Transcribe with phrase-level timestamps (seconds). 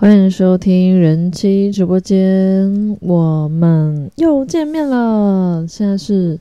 [0.00, 5.66] 欢迎收听人妻直播间，我们又见面了。
[5.66, 6.38] 现在是，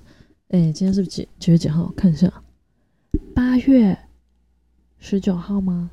[0.50, 1.92] 哎，今天是几几月几号？
[1.98, 2.32] 看一下，
[3.34, 3.98] 八月
[5.00, 5.90] 十九号吗？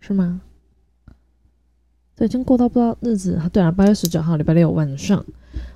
[0.00, 0.40] 是吗？
[2.16, 3.40] 对，已经过到不知道日子。
[3.52, 5.24] 对啊，八月十九号，礼拜六晚上。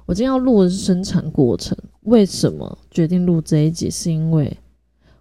[0.07, 1.79] 我今天要录的是生产过程。
[2.01, 3.89] 为什么决定录这一集？
[3.89, 4.57] 是因为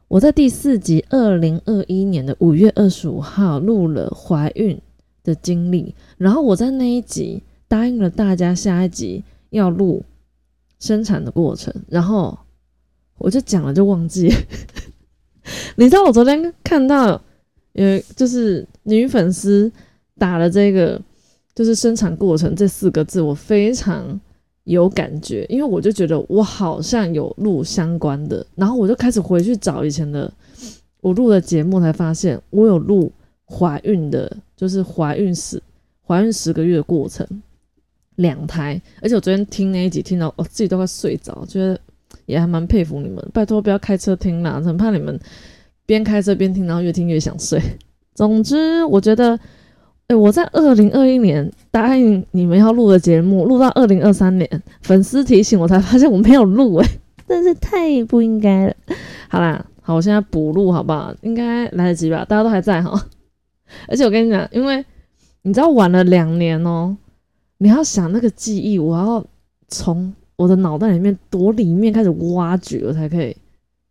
[0.07, 4.81] 我在第四集，二零二一年的五月二十五号录了怀孕。
[5.31, 10.03] 的经历，然后我在那一集答应了大家，下一集要录
[10.79, 12.37] 生产的过程，然后
[13.17, 14.29] 我就讲了就忘记。
[15.77, 17.21] 你知道我昨天看到
[17.71, 19.71] 有就是女粉丝
[20.17, 21.01] 打了这个
[21.55, 24.19] 就是生产过程这四个字，我非常
[24.65, 30.31] 有感觉，因为我就觉得我好像有录相关的，然后我就开始回去找以前的
[30.99, 33.09] 我录的节目，才发现我有录。
[33.51, 35.61] 怀孕的，就是怀孕十
[36.07, 37.27] 怀孕十个月的过程，
[38.15, 41.79] 两胎，而且我昨天听那一集，听到我自己都快睡着，觉得
[42.25, 43.23] 也还蛮佩服你们。
[43.33, 45.19] 拜托不要开车听啦，很怕你们
[45.85, 47.61] 边开车边听，然后越听越想睡。
[48.13, 49.39] 总之，我觉得，
[50.07, 56.87] 哎，我在二零二一年答应你们要录的节目，录到二零二三年，粉丝提醒我才发现我没有录，哎，
[57.27, 58.75] 真是太不应该了。
[59.29, 61.13] 好啦，好，我现在补录好不好？
[61.21, 62.25] 应该来得及吧？
[62.25, 63.07] 大家都还在哈。
[63.87, 64.83] 而且我跟你讲，因为
[65.43, 66.95] 你知道晚了两年哦，
[67.57, 69.25] 你要想那个记忆，我要
[69.67, 73.35] 从我的脑袋里面多里面开始挖掘，我才可以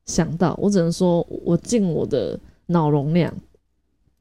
[0.07, 0.57] 想到。
[0.61, 3.33] 我只能说我尽我的脑容量，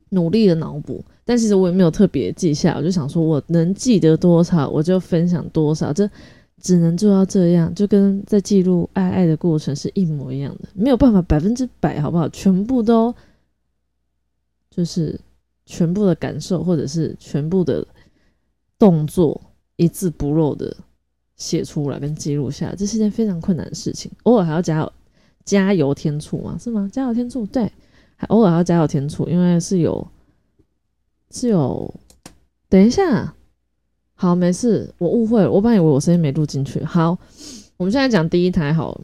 [0.10, 2.76] 努力的脑补，但其实我也没有特别记下。
[2.78, 6.10] 我就想说，我能记得多少，我就分享多少，这
[6.60, 12.28] 只能做到这样，就跟在记录爱爱的过程是一模一样的，没有办法百分之百，好不好？
[12.30, 13.14] 全部都
[14.72, 15.20] 就是。
[15.72, 17.86] 全部的感受，或者是全部的
[18.80, 19.40] 动作，
[19.76, 20.76] 一字不漏的
[21.36, 24.12] 写出来跟记录下来，这是件非常困难的事情。
[24.24, 24.92] 偶尔还要加
[25.46, 26.58] 加油添醋嘛？
[26.60, 26.90] 是吗？
[26.92, 27.72] 加油添醋，对，
[28.16, 30.08] 还偶尔还要加油添醋，因为是有
[31.30, 31.94] 是有。
[32.68, 33.36] 等一下，
[34.16, 36.84] 好，没事，我误会了，我本来以为我声音没录进去。
[36.84, 37.16] 好，
[37.78, 39.00] 我们现在讲第一台，好，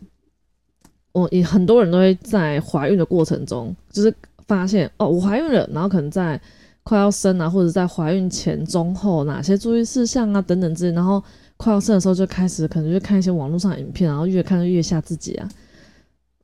[1.11, 4.11] 我也很多人都会在怀孕的过程中，就是。
[4.47, 6.39] 发现哦，我怀孕了，然后可能在
[6.83, 11.23] 快要生啊，或者在怀孕前、中、后哪些注意事项啊等等之类，然后
[11.57, 15.49] 快要生的时候就开始可能就看一些网络上影片，然后越看越吓自己啊。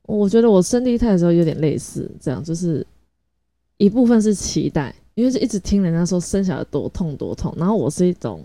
[0.02, 2.86] 我觉得我生第一胎的时候有点类似这样，就是
[3.76, 8.44] 一部分是期待，因为是一直听人家说生小孩多痛多痛，然后我是一种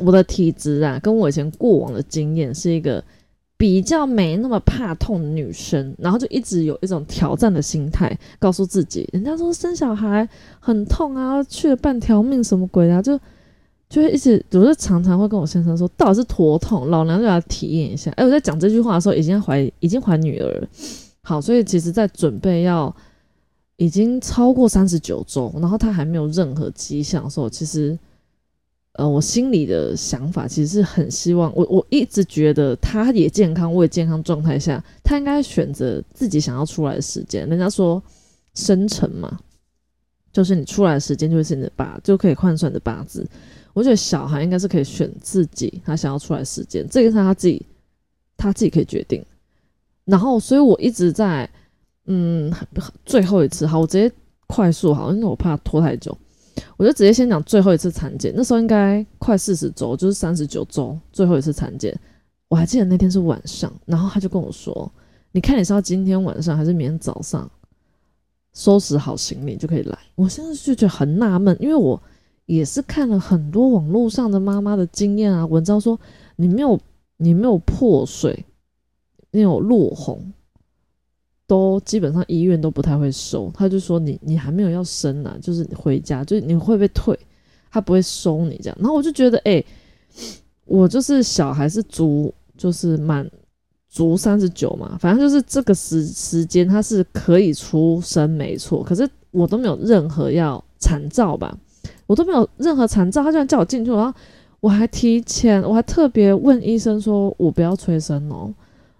[0.00, 3.02] 我的体质啊，跟我以前过往的经验是一个。
[3.58, 10.26] 比较没那么怕痛的女生，然后就一直有一种挑战的心态，告诉自己，人家说生小孩
[10.60, 13.18] 很痛啊，去了半条命什么鬼啊，就
[13.88, 18.12] 就会一直，我就常常会跟我先生说，到底是多痛，老娘就要体验一下。
[18.12, 20.68] 哎，我在讲这句话的时候，已经怀已经怀女儿了，
[21.22, 22.94] 好，所以其实在准备要
[23.76, 27.98] 已经超过三十九周，然后他还没有任何迹象的时候，其实。
[28.98, 37.48] 呃，我心里的想法其实是很希望，我我一直觉得他也健康，我也健康状态下，他应该选择自己想要出来的时间。
[37.48, 38.02] 人家说
[38.54, 39.38] 生辰嘛，
[40.32, 43.24] 就是你出来的时间就是你的八，就可以换算的八字。
[43.72, 47.64] 我觉得小孩应该是可以选自己他想要出来时间，这个是他自己
[48.36, 49.24] 他自己可以决定。
[50.06, 51.48] 然后，所以我一直在
[52.06, 52.52] 嗯，
[53.06, 54.10] 最后一次好，我直接
[54.48, 56.18] 快速好，因为我怕拖太久。
[56.76, 61.98] 我就直接先讲最后一次产检，那时候应该快四十周，就是三十九周，最后一次产检。
[62.48, 64.90] 我还记得那天是晚上，然后他就跟我说
[65.32, 67.50] ：“你看你是要今天晚上还是明天早上
[68.54, 72.00] 收拾好行李就可以来？”我现在就觉得很纳闷，因为我
[72.46, 76.00] 也是看了很多网络上的妈妈的经验啊，文章说
[76.36, 76.80] 你没有
[77.18, 78.46] 你没有破水，
[79.30, 80.32] 你有落红。
[81.48, 87.18] 都基本上医院都不太会收，他就说你你还没有要生呢，就是回家，就是你会被退，
[87.70, 88.76] 他不会收你这样。
[88.78, 89.64] 然后我就觉得，哎，
[90.66, 93.26] 我就是小孩是足，就是满
[93.88, 101.56] 足三十九嘛，反正就是这个时时间他是可以出生没错，可是我都没有任何要产照吧，
[102.06, 104.12] 我都没有任何产照，他居然叫我进去，然后
[104.60, 108.52] 我还提前，我还特别问医生说我不要催生哦，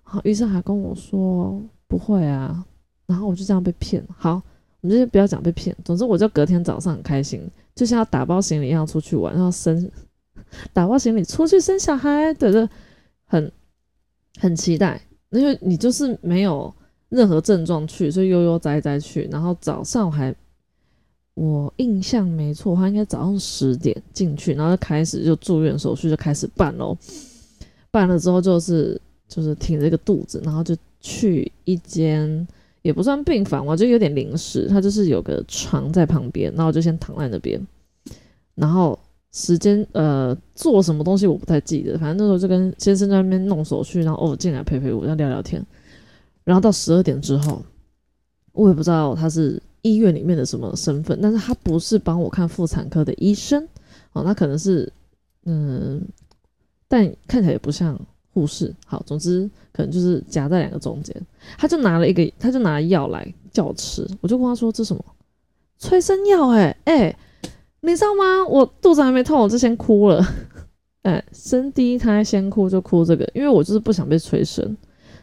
[0.03, 1.63] 好，医生还跟我说。
[1.89, 2.65] 不会啊，
[3.07, 4.07] 然后我就这样被骗。
[4.17, 4.41] 好，
[4.83, 5.75] 我们就不要讲被骗。
[5.85, 7.43] 总之，我就隔天早上很开心，
[7.75, 9.91] 就像要打包行李一样出去玩，然后生
[10.73, 12.69] 打包行李出去生小孩，对着
[13.25, 13.51] 很
[14.39, 15.01] 很期待。
[15.31, 16.73] 因为你就是没有
[17.11, 19.29] 任何症状去，所以悠悠哉哉去。
[19.31, 20.35] 然后早上还
[21.35, 26.97] 我印象没错，他应该早上十点进去，然后就开始就住院手续就开始办喽。
[27.91, 32.47] 办了之后就是就是挺着一个肚子，然后就去一间
[32.83, 37.61] 也不算病房嘛，就有点临时，他就是有个床在旁边，然后就先躺在那边。
[38.55, 38.99] 然后
[39.33, 45.65] 时间呃做什么东西我不太记得，反正那时候就跟先生在那边弄手续，然后偶尔进来陪陪我，要聊聊天。
[46.45, 47.63] 然后到十二点之后，
[48.53, 49.63] 我也不知道他是。
[49.83, 51.19] 医院里面的什么身份？
[51.23, 53.67] 但是他不是帮我看妇产科的医生
[54.13, 54.93] 哦，那可能是
[55.45, 56.05] 嗯，
[56.89, 57.99] 但看起来也不像
[58.39, 58.73] 护士。
[58.87, 61.15] 好，总之可能就是夹在两个中间。
[61.57, 65.05] 他就拿了一个，他就拿药来叫我吃，我就跟他说这什么
[65.79, 66.49] 催生药？
[66.51, 67.17] 哎哎，
[67.81, 68.47] 你知道吗？
[68.49, 70.25] 我肚子还没痛，我就先哭了。
[71.03, 74.77] 哎，生第一胎先哭就哭这个，因为我就是不想被催生，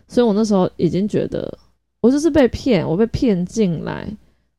[0.08, 1.58] 所以我那时候已经觉得
[2.02, 4.08] 我就是被骗，我被骗进来。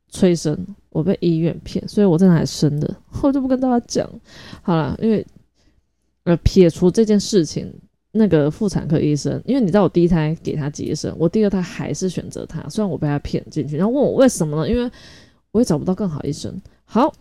[0.08, 0.56] 催生，
[0.90, 4.08] 我被医院骗，所以我在哪里生的， 我就不跟大家讲。
[4.62, 5.26] 好了，因为
[6.22, 7.70] 呃撇除这件事情，
[8.16, 14.68] 那个妇产科医生，因为你知道我第一胎给他接生，我第二胎还是选择他，虽然我被他骗进去，然后问我为什么呢？
[14.68, 14.90] 因为
[15.52, 16.54] 我也找不到更好医生。
[16.84, 17.12] 好，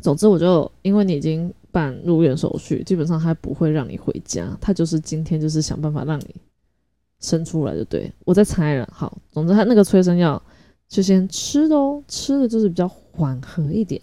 [0.00, 6.34] 总之我就因为你已经办入院手续，基本上他不会让你回家，他就是今天就是想办法让你
[7.20, 8.88] 生出来，就对我在猜了。
[8.92, 10.42] 好，总之他那个催生药。
[10.90, 14.02] 就先吃的哦，吃的就是比较缓和一点。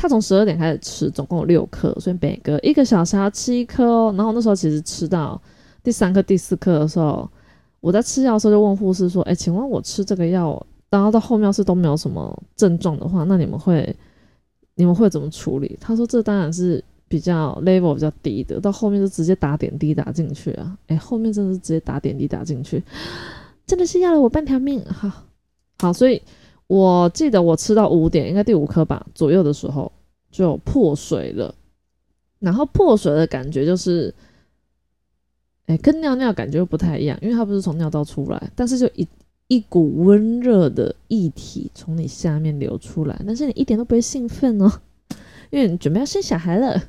[0.00, 4.14] 他从十二点开始吃，总共有六颗，所以每隔一个小时要吃一颗哦。
[4.16, 5.38] 然后那时候其实吃到
[5.82, 7.28] 第三颗、第四颗的时候，
[7.80, 13.94] 我在吃药的时候就问护士说：“哎，请问我吃这个药，然后到后面是都没有什么症状的话，那你们会
[14.74, 22.82] 你们会怎么处理？”他说：“这当然是比较 level 比较低的，到后面就直接打点滴打进去啊。”哎，后面真的是直接打点滴打进去，
[23.66, 25.24] 真的是要了我半条命哈。
[25.78, 26.22] 好，所以
[26.70, 29.90] 我记得我吃到五点，应该第五颗吧左右的时候
[30.30, 31.52] 就破水了。
[32.38, 34.14] 然后破水的感觉就是，
[35.66, 39.04] 哎，跟尿尿感觉又不太一样，因为它不是从尿道出来，但是就一
[39.48, 44.70] 一股温热的液体从你下面流出来，但是你一点都不会兴奋哦，
[45.50, 46.80] 因为你准备要生小孩了。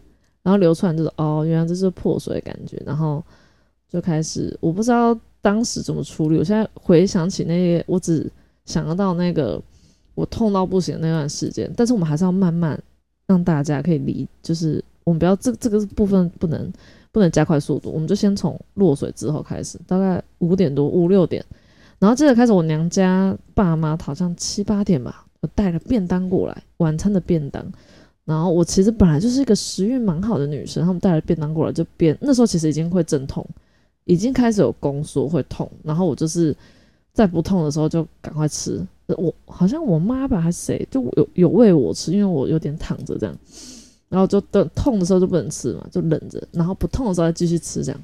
[0.43, 3.23] 然后流出来就是哦，原来这是破水的感觉，然后
[3.89, 8.31] 就开始我不知道当时怎么处理，我现在回想起那些，我只。
[8.63, 9.59] 想得到那个
[10.13, 12.77] 我痛到不行那段时间，但是我们还是要慢慢
[13.27, 16.71] 让大家可以理，就是我们不要这这个部分不能
[17.11, 21.43] 不能加快速度，我们就先从落水之后开始，大概五点多五六点，
[21.97, 27.65] 然后接着开始我娘家爸妈好像七八点吧，我带了便当过来，晚餐的便当，
[28.25, 33.45] 然后我其实本来就是一个食欲蛮好的女生，他们带了便当过来就便那时候其实已经会阵痛，
[34.05, 36.55] 已经开始有宫缩会痛，然后我就是。
[37.13, 38.81] 在不痛的时候就赶快吃，
[39.17, 43.35] 我好像我妈吧还是谁，就有有喂我吃，因为我有点躺着这样，
[44.09, 48.01] 然后就等痛的时候就不能吃嘛，就忍着，然后不痛的时候再继续吃，这样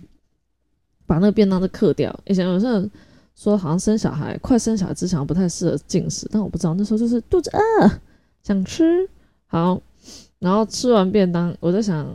[1.05, 2.17] 把那个便当都嗑掉。
[2.25, 2.91] 以前有些人
[3.35, 7.91] 说好像生小孩快生小孩之前不太适合进食，但我不知道那时候就是肚子饿
[8.43, 9.07] 想吃，
[9.45, 9.81] 好，
[10.39, 12.07] 然后吃完便当，我在想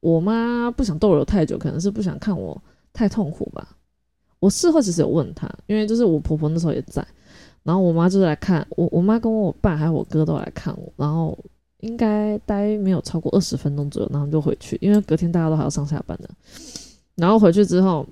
[0.00, 2.60] 我妈不想逗留太久，可能是不想看我
[2.92, 3.76] 太痛苦吧。
[4.38, 7.06] 我事后其实有问她，因为就是我婆婆那时候也在，
[7.62, 11.38] 然后我妈就是来看我，我妈跟我爸还有我哥都来看我，然后
[11.80, 16.28] 应该待没有超过二十分钟左右，然后就回去，因为隔天大家都还要上下班的。
[17.16, 18.06] 然后回去之后，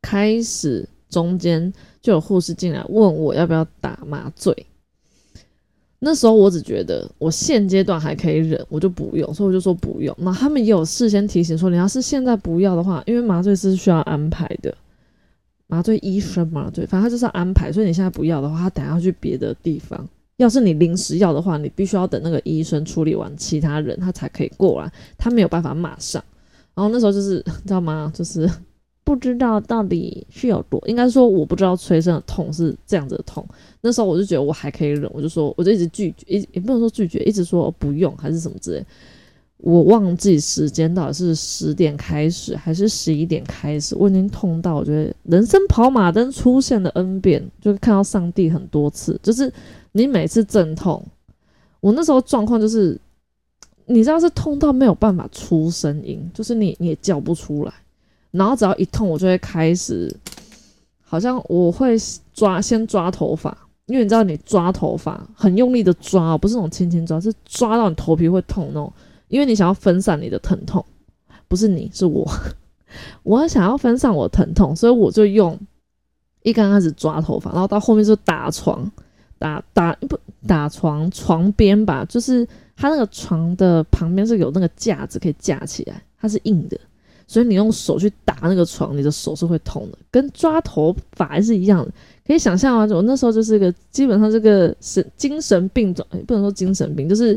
[0.00, 4.66] 开始中间就有护士进来问我要不要打麻醉，
[6.00, 10.12] 那时候我只觉得我现阶段还可以忍，我就不用，所以我就说不用。
[10.18, 14.76] 那他们也有事先提醒说，你要是现在不要的话，因为麻醉师需要安排的。
[15.72, 20.06] 麻醉医生麻醉，反正他就是要安排，所以你现在不要的话，他等下去别的地方。
[20.36, 24.92] 要是你临时要的话，你必须要等那个医生处理完其他人，他才可以过来。
[25.16, 26.22] 他没有办法马上。
[26.74, 28.12] 然后那时候就是你知道吗？
[28.14, 28.46] 就是
[29.02, 33.42] 不知道到底是有多，应该说我不知道催生的痛是这样子的痛。
[33.80, 38.84] 那时候我就觉得我还可以忍，我就说我就一直拒绝，也也不能说拒绝，一直说不用还是什么之类。
[39.62, 49.18] 我忘记时间到底是十点开始还是十一点开始，我已经痛到我觉得人生跑马灯出现了 N 遍，就看到上帝很多次。
[49.22, 49.52] 就是
[49.92, 51.00] 你每次阵痛，
[51.78, 53.00] 我那时候状况就是，
[53.86, 57.72] 你知道是痛到没有办法出声音，就是你你也叫不出来。
[58.32, 60.12] 然后只要一痛，我就会开始，
[61.00, 61.96] 好像我会
[62.34, 68.92] 抓先抓头发，因为你知道你抓头发很用力的抓，不是那种轻轻抓，是抓到你头皮会痛那种。
[69.32, 70.84] 因为你想要分散你的疼痛，
[71.48, 72.30] 不是你是我，
[73.24, 75.58] 我想要分散我疼痛，所以我就用
[76.42, 78.92] 一刚开始抓头发，然后到后面就打床，
[79.38, 82.46] 打打不打床床边吧，就是
[82.76, 86.78] 它那个床的旁边是有那个架子可以架起来，它是硬的，
[87.26, 91.90] 所以你用手去打那个床，你的手是会痛的，跟抓头发是一样的。
[92.26, 97.36] 可以想象啊，我那时候就是个基本上这个神精神病状，不能说精神病，就是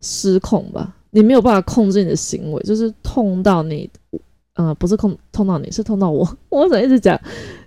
[0.00, 0.94] 失控吧。
[1.10, 3.90] 你没有办法控制你的行为，就是痛到你，
[4.54, 6.28] 呃，不是痛痛到你，是痛到我。
[6.50, 7.20] 我怎么一直讲，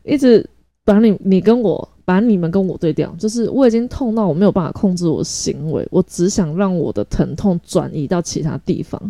[0.03, 0.47] 一直
[0.83, 1.89] 把你你跟我。
[2.05, 9.01] 把你们跟我对调，就是我已经痛到我没有办法控制我的行为，我只想让我的疼痛转移到其他地方，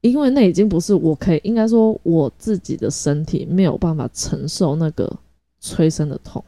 [0.00, 5.08] 因为那已经不是我可以，应该说我自己的身体没有办法承受那个
[5.60, 6.42] 催生的痛。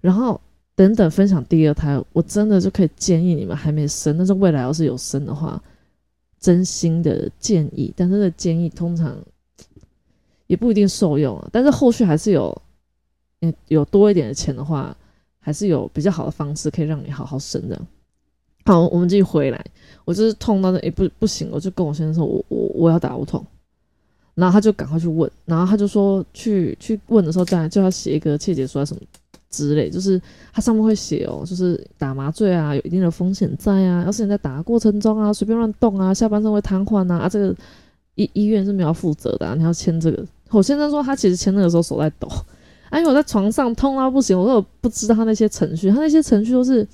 [0.00, 0.40] 然后
[0.82, 5.62] 等等分享第二胎，我真的就可以建议你们还没生，但是未来要是有生的话，
[6.40, 9.16] 真心的建议，但是这建议通常
[10.46, 12.62] 也不一定受用啊，但是后续还是有。
[13.66, 14.96] 有多一点的钱的话，
[15.40, 17.76] 还是有比较好的方式可以让你好好生的。
[18.64, 19.60] 好，我们继续回来。
[20.04, 23.44] 我就是痛到那，哎，不不行，我就跟我先生说，我我我要打无痛。
[24.36, 29.02] 然后他就赶快去问，然后他就说去去问的时候，当然就要写一个切结书什么
[29.52, 30.20] 之类，就是
[30.52, 37.54] 它上面会写哦，就是打麻醉啊，有一定的风险在啊，要是你在打的过程中啊，随便乱动啊，下半身会瘫痪啊，啊，这个
[38.16, 40.26] 医医院是没有负责的，你要签这个。
[40.50, 42.26] 我先生说他其实签那个时候手在抖。
[42.90, 46.86] 哎， 因为我在床上痛到不行，我都不知道他那些程序，他那些程序都是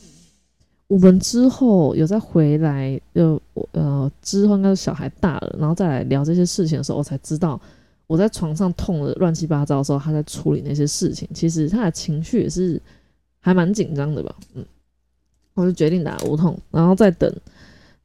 [0.87, 3.41] 我们之后有再回来，就
[3.73, 7.61] 呃之后应该是小孩大了，然后再来聊这些事情的时候，我才知道
[8.09, 12.83] 我在床上痛的乱七八糟的时候，他在处理那些事情，其实他的情绪也是
[13.39, 14.65] 还蛮紧张的吧，嗯，
[15.55, 17.33] 我就决定打无痛，然后再等，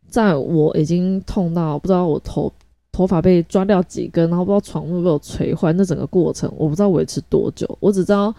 [0.07, 2.53] 在我已经痛到不知道我头。
[2.95, 7.67] 头发被抓掉几根，然后不知道床会被我捶坏，那整个过程我不知道维持多久。
[7.79, 8.31] 我只知道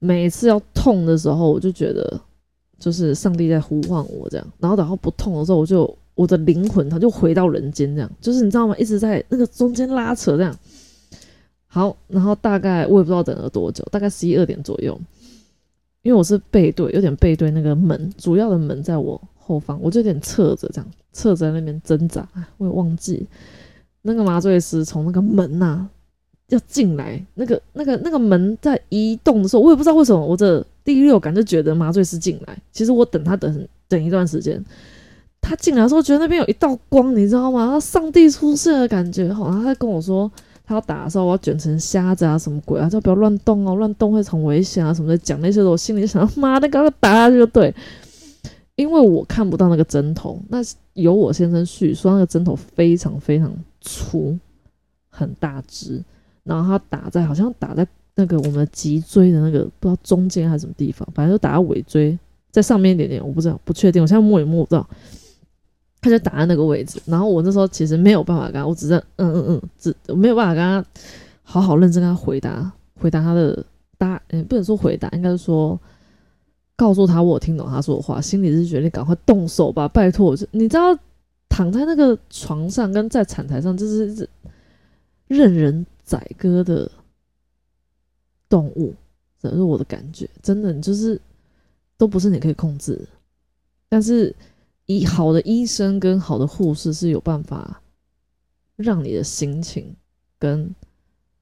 [0.00, 2.20] 每一次要痛的时候，我就觉得
[2.76, 4.44] 就是上帝在呼唤我这样。
[4.58, 8.10] 然后等到不痛的时候，我就我的灵魂它就回到人间这样。
[8.20, 8.76] 就是你知道吗？
[8.78, 10.52] 一直在那个中间拉扯这样。
[11.74, 15.00] 好，然后大概我也不知道等了多久，大概十一二点左右，
[16.02, 20.86] 因为我是背对，有点背对那个门，主要的门在我后方，我就有点侧着这样。
[21.14, 23.26] 侧在那边挣扎，我也忘记
[24.02, 25.88] 那个麻醉师从那个门呐
[26.48, 32.58] 要进来，那个那个那个门在移动的时候，我也不知道为什么，我的第六感就觉得麻醉师进来。
[32.70, 34.62] 其实我等他等等一段时间，
[35.40, 37.80] 他进来的时候觉得那边有一道光，你知道吗？
[37.80, 39.26] 上帝出现的感觉。
[39.26, 40.30] 然后他跟我说，
[40.72, 45.18] 他要打的时候我要卷成瞎子啊，什么鬼啊，就不要乱动哦，乱动会很危险啊什么的。
[45.18, 47.74] 讲那些的，我心里想，妈的，赶快打下去就对。
[48.74, 50.58] 因为我看不到那个针头，那
[50.94, 53.52] 由我先生叙说，那个针头非常非常
[53.82, 54.38] 粗，
[55.10, 56.02] 很大只，
[56.42, 62.18] 然后他打在好像打在那个我们脊椎的那个不知道中间还是什么地方，反正就打在尾椎，
[62.50, 64.88] 在上面一点点，我不知道，不确定，我现在摸也摸不到。
[66.02, 70.84] 他就打在那个位置，然后我那时候其实没有办法跟他，我只是嗯嗯嗯，只没有办法跟他
[71.42, 73.64] 好好认真跟他回答回答他的
[73.96, 75.80] 答，嗯，不能说回答，应该是说。
[76.74, 80.36] 告诉他我听懂他说的话，心里是觉得你赶快动手吧，拜托！
[80.50, 80.98] 你知道
[81.48, 84.28] 躺在那个床上跟在产台上，就是
[85.28, 86.90] 任人宰割的
[88.48, 88.92] 动物，
[89.40, 90.28] 这是我的感觉。
[90.42, 91.20] 真的，你就是
[91.96, 93.06] 都不是你可以控制。
[93.88, 94.34] 但是，
[94.86, 97.80] 医好的医生跟好的护士是有办法
[98.76, 99.94] 让你的心情
[100.38, 100.74] 跟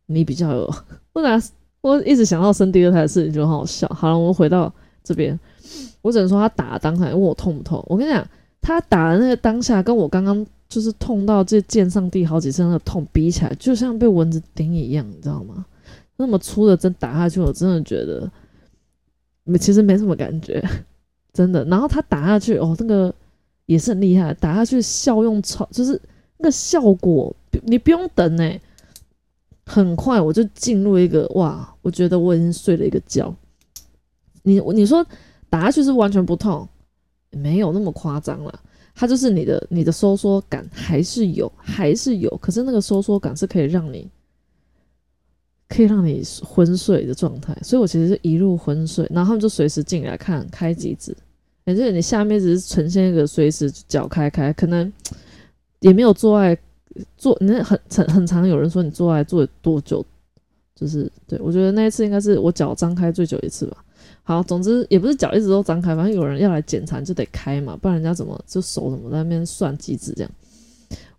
[0.06, 0.74] 你比较有。
[1.12, 1.42] 不然，
[1.80, 3.88] 我一直想到生第二胎的事情就很好笑。
[3.88, 4.72] 好了，我们回到。
[5.02, 5.36] 这边，
[6.02, 7.82] 我只能说他打当下问我痛不痛。
[7.88, 8.24] 我跟你讲，
[8.60, 15.64] 他打的那个当下，跟我刚刚就是痛到这见上帝好几次那个痛比起来，就像被蚊子叮一样，你知道吗？
[16.18, 18.30] 那么粗的针打下去，我真的觉得
[19.44, 20.62] 没，其实没什么感觉，
[21.32, 21.64] 真的。
[21.64, 23.12] 然后他打下去，哦，那个
[23.70, 25.92] 也是很厉害，打下去效用超，就是
[26.38, 28.60] 那个效果，你不用等哎，
[29.64, 33.32] 很快我就进入一个哇，我觉得我已经睡了一个觉。
[34.42, 35.06] 你你说
[35.48, 36.68] 打下去是完全不痛，
[37.30, 38.60] 没有那么夸张了。
[38.92, 42.28] 它就是你的你的收缩感还是有，还是有。
[42.38, 44.10] 可是那个收缩感是可以让你
[45.68, 47.56] 可以让你昏睡的状态。
[47.62, 51.16] 所以我其实是一路昏睡，然后他们就随时进来看开几指，
[51.64, 54.92] 也就是你下面只是呈现一个随时脚开开，可能
[55.80, 56.56] 也没有做爱
[57.16, 57.36] 做。
[57.40, 60.04] 那很很很常有人说你做爱做多久，
[60.74, 63.84] 就是对我觉得那一次应该是我脚张开最久一次吧。
[64.22, 70.30] 好，总之也不是脚一直都张开，反正有人要来检查就得开嘛，不然人家怎么就手怎么在那边算机子这样？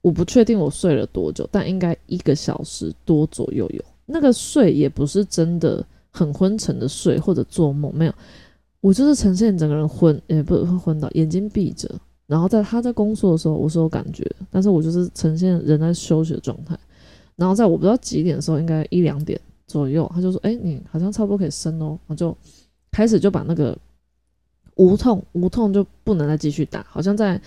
[0.01, 3.83] 我不确定我睡了多久，但应该一个小时多左右有。
[4.05, 8.13] 那个睡也不是真的很昏沉的睡或者做梦，没有。
[8.81, 11.89] 我就是呈现整个人昏，也不是昏倒，眼睛闭着。
[12.27, 16.77] 然后在他在工作的时候，我是有感觉，但是我就是呈现人在休息的状态。
[17.35, 22.35] 然后在我不知道几点的时候，应该一两点左右，他就说：“哎，你好像差不多可以生哦。”我就
[22.91, 23.77] 开始就把那个
[24.75, 27.39] 无痛无痛就不能再继续打，好像在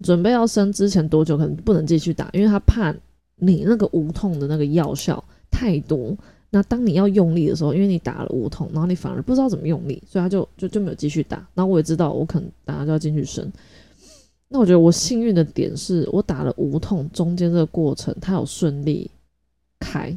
[0.00, 2.94] 准备要生之前多久可能不能继续打，因为他怕
[3.36, 6.16] 你那个无痛的那个药效太多。
[6.54, 11.38] 那当你要用力的时候，因为你打了无痛，然后你反而不知道怎么用力，所以他就就就没有继续打。
[11.54, 13.50] 然后我也知道我可能打完就要进去生。
[14.48, 19.10] 那我觉得我幸运的点是我打了无痛，中间这个过程他有顺利
[19.80, 20.14] 开，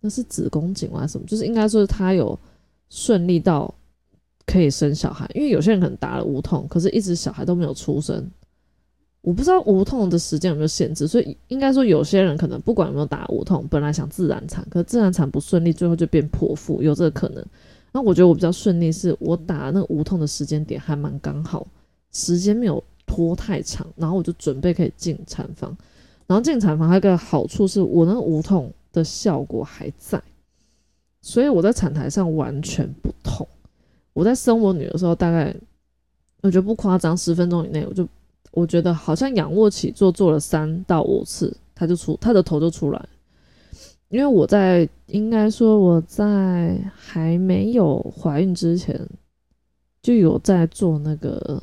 [0.00, 1.24] 那是子宫颈还是什么？
[1.24, 2.36] 就是应该说是他有
[2.90, 3.72] 顺利到
[4.44, 5.30] 可以生小孩。
[5.36, 8.28] 因为有些人可能打了无痛，可是一直小孩都没有出生。
[9.24, 17.42] 我不知道无痛的时间有没有限制，所以应该说有些人可能不管有没有打无痛，本来想自然产，可自然产不顺利，最后就变剖腹，有这个可能。
[17.90, 21.66] 那我觉得我比较顺利，是我打那个无痛的时间点还蛮刚好，
[22.12, 25.74] 时间没有拖太长，然后我就准备可以进产房。
[26.26, 30.22] 然后进产房还有个好处是我那个无痛的效果还在，
[31.22, 33.48] 所以我在产台上完全不痛。
[34.12, 35.56] 我在生我女儿的时候，大概
[36.42, 38.06] 我觉得不夸张，十分钟以内我就。
[38.52, 43.08] 我觉得好像仰卧起坐做了三到五次，他就出他的头就出来。
[44.08, 49.00] 因为我在应该说我在还没有怀孕之前
[50.00, 51.60] 就有在做那个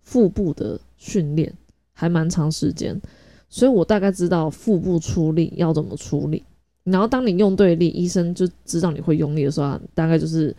[0.00, 1.52] 腹部的训练，
[1.92, 3.00] 还蛮长时间，
[3.48, 6.42] 所以我大概知道腹部出力要怎么处理。
[6.82, 10.54] 然后当你用对力，医生就知道你会用力的时候，大概就是。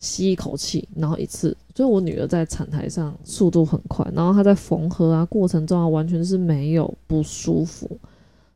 [0.00, 1.56] 吸一口气，然后一次。
[1.74, 7.88] 所以我女儿在产台上速度很快，然后她在缝合啊过程中啊，完全是没有不舒服。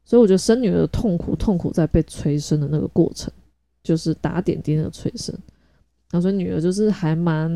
[0.05, 3.33] 所以我觉得生女儿的痛苦，痛苦在被催生的那个过程，
[3.83, 5.35] 就是打点滴那个催生。
[6.11, 7.51] 然后所以女儿就是还蛮，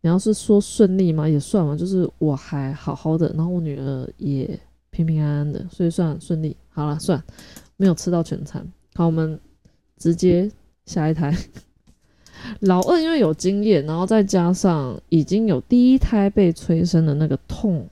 [0.00, 4.58] 你要是说顺利嘛，也算嘛，就是我还好好的，然后我女儿也
[4.90, 6.56] 平平安安的，所以算顺利。
[6.70, 7.22] 好了，算
[7.76, 8.66] 没有吃到全餐。
[8.94, 9.38] 好，我们
[9.96, 10.50] 直接
[10.86, 11.32] 下一台。
[12.60, 17.88] 老二因为有经验，然后再加上已经有第一胎被催生的那个痛，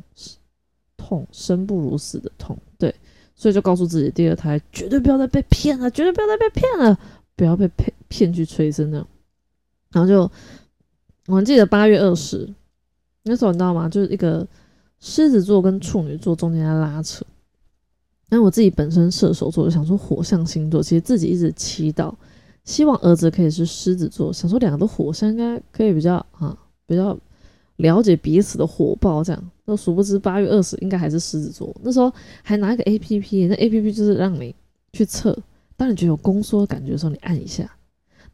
[0.97, 2.95] 痛生不如死的痛，对，
[3.35, 6.99] 所以就告诉自己，第二胎绝对不要再被骗了，绝对不要再被骗了，
[7.37, 9.07] 不要被骗骗去催生那样。
[9.91, 10.31] 然后就
[11.27, 12.49] 我还记得八月二十
[13.23, 13.89] 那时候，你知道吗？
[13.89, 14.47] 就是一个
[15.01, 17.25] 狮子座跟处女座中间在拉扯。
[18.31, 22.15] 因为我自己本身射手座，就想说火象星座，其实自己一直祈祷。
[22.65, 27.17] 希望儿子可以是狮子座，想说两个都火象，应该可以比较啊，比较
[27.77, 29.51] 了解彼此的火爆这样。
[29.65, 34.55] 那殊不知八月二十应该还是狮子座，那时候还拿一个 A P P，那 A P P 就是让你
[34.93, 35.37] 去测，
[35.77, 37.69] 当你觉得有宫缩感觉的时候，你按一下，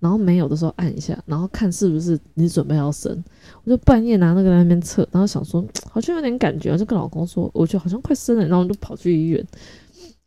[0.00, 3.22] 然后没有的时候按一下，然后看是不是你准备要生。
[3.64, 9.46] 我就半夜拿那个在那边测，然后想说好像有点感觉，就跟老公说，我觉得好像快生了，然后就跑去医院。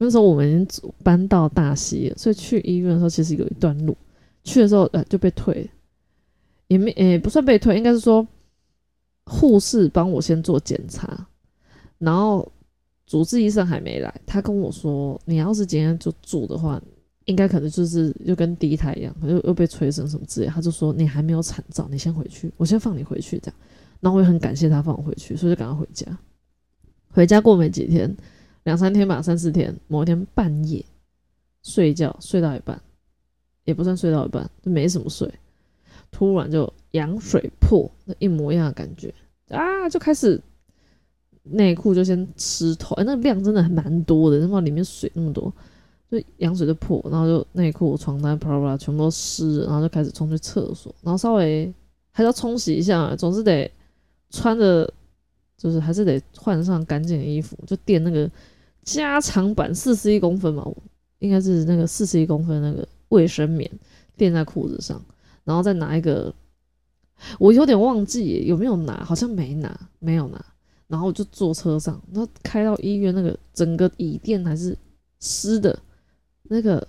[0.04, 0.68] 那时候我们
[1.04, 3.96] 搬到大溪了，所以去医院的时候其实有一段路。
[4.44, 5.70] 去的时候，呃，就被退，
[6.70, 8.28] 也没，诶，不算被退，应该是说
[9.26, 11.28] 护士帮我先做检查，
[12.00, 12.52] 然后
[13.06, 16.82] 主治医生还没来，他跟我说，你要是今天就住的话，
[17.26, 23.56] 应该可能就是又跟第一胎一样，又又被催生什么之类，他就说你还没有产兆，你先回去，我先放你回去这样。
[24.00, 26.18] 然后我也很感谢他放我回去，所以就赶快回家。
[27.12, 28.18] 回家过没几天。
[28.64, 29.76] 两三天吧，三四天。
[29.88, 30.86] 某一天半夜
[31.64, 32.80] 睡觉睡到一半，
[33.64, 35.32] 也不算睡到一半，就没什么睡。
[36.12, 39.14] 突然就羊水破，那一模一样的感觉
[39.50, 40.40] 啊，就开始
[41.44, 45.52] 内裤就先湿透，哎，那个量真的还蛮多的，他妈里面水那么多，
[46.10, 51.74] 就羊水就破，然后就内裤、床单啪啦啪啦全部都湿，然后就开始冲去厕所，然后稍微
[52.12, 53.72] 还是要冲洗一下，总是得
[54.30, 54.94] 穿着，
[55.58, 58.30] 就是还是得换上干净的衣服，就垫那个。
[58.84, 60.68] 加长版四十一公分嘛，
[61.20, 63.70] 应该是那个四十一公分那个卫生棉
[64.18, 65.02] 垫在裤子上，
[65.44, 66.34] 然后再拿一个，
[67.40, 70.44] 我有点忘记有没有拿，好像没拿，没有拿，
[70.88, 74.78] 然后我就坐车上，那开到医院，那个整个椅垫还是
[75.20, 75.78] 湿的，
[76.44, 76.88] 那个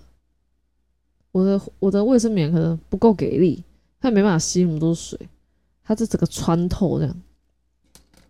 [1.30, 3.62] 我的我的卫生棉可能不够给力，
[4.00, 5.18] 它没办法吸那么多水，
[5.84, 7.16] 它这整个穿透这样。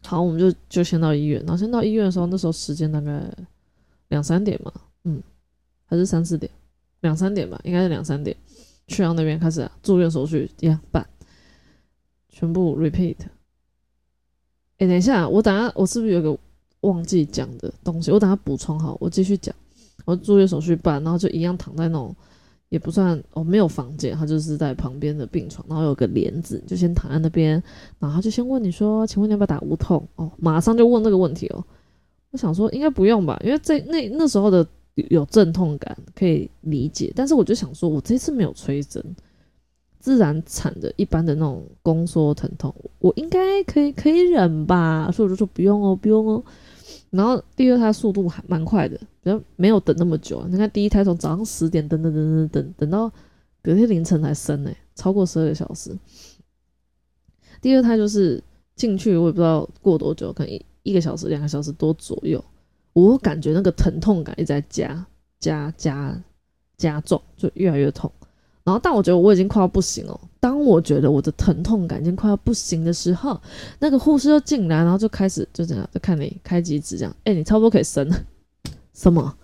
[0.05, 3.23] 好，我们就就先到医院，然后先到医院的时候，那时候时间大概。
[4.09, 4.71] 两三点嘛，
[5.05, 5.23] 嗯，
[5.87, 6.53] 还是三四点，
[7.01, 8.37] 两三点吧，应该是两三点。
[8.87, 11.09] 去到那边开始住院手续一样办，
[12.29, 13.17] 全部 repeat。
[14.77, 16.39] 哎，等一下，我等下我是不是有个
[16.83, 18.11] 忘记讲的东西？
[18.11, 19.55] 我等下补充好，我继续讲。
[20.05, 22.15] 我住院手续办，然后就一样躺在那种
[22.73, 27.63] 也不算哦，没有房间，他就是在旁边的病床，然后有个帘子，就先躺在那边，
[27.99, 30.03] 然后他就先问你说，请问你要不要打无痛？
[30.17, 31.63] 哦，马上就问这个问题哦。
[32.31, 39.05] 我想说应该不用吧，因为这那那时候的有阵痛感可以理解，但是我就想说，我这次没有催针，
[40.01, 46.43] 自然产的一般的那种宫缩疼痛，我应该可以可以忍吧，所以我就说不用哦，不用哦。
[47.13, 50.45] 然后第二胎速度还蛮快的，比较没有等那么久。
[50.49, 53.13] 你看第一胎从早上十点等等等等等等到
[53.63, 55.95] 隔天凌晨才生呢，超过十二个小时。
[57.61, 58.43] 第二胎就是
[58.75, 62.43] 进去，我也不知道过多久，可能一一个小时、两个小时多左右，
[62.95, 65.07] 我感觉那个疼痛感一直在加
[65.39, 66.19] 加加
[66.79, 68.11] 加重，就越来越痛。
[68.65, 70.21] 然后，但我觉得我已经快要不行了。
[70.39, 73.41] 当我觉得我的疼痛感已经快要不行的时候，
[73.81, 77.17] 那个护士又进来，然后就开始就这样，就看你开几指这样。
[77.25, 78.17] 哎，你差不多可以生了。
[78.95, 79.35] 什么？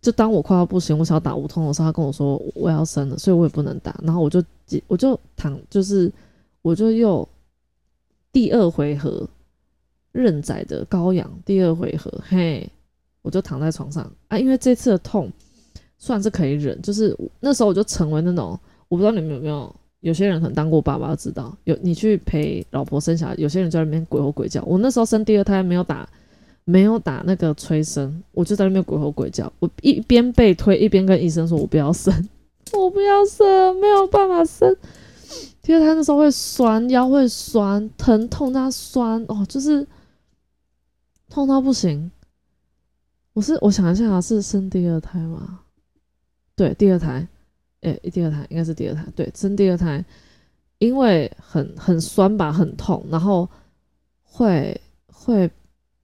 [0.00, 3.98] 就当我快要不行，我想要打无痛的时候，他跟我说我要生了，所以我也不能打。
[4.02, 4.42] 然后我就
[4.86, 6.10] 我就躺，就是
[6.62, 7.26] 我就又
[8.32, 9.28] 第二回合
[10.12, 12.66] 任仔的羔羊，第二回合，嘿，
[13.22, 15.30] 我就躺在床上啊，因为这次的痛。
[16.04, 24.62] 算是可以忍，就是那时候我就成为那种，我不知道你们有没有，有些人可能当过爸爸知道，有你去陪老婆生小孩，有些人在那边鬼吼鬼叫。
[24.64, 26.06] 我那时候生第二胎没有打，
[26.66, 29.50] 没有打那个催生，我就在那边鬼吼鬼叫。
[29.60, 32.12] 我一边被推，一边跟医生说：“我不要生，
[32.76, 34.76] 我不要生，没有办法生。”
[35.62, 39.86] 第二胎那时候会酸，腰会酸，疼痛那酸哦，就是
[41.30, 42.10] 痛到不行。
[43.32, 45.60] 我是我想一下，啊是生第二胎吗？
[46.56, 47.26] 对，第二胎，
[47.80, 49.04] 诶，第二胎应该是第二胎。
[49.16, 50.04] 对，生第二胎，
[50.78, 53.48] 因为很很酸吧，很痛，然后
[54.22, 55.50] 会会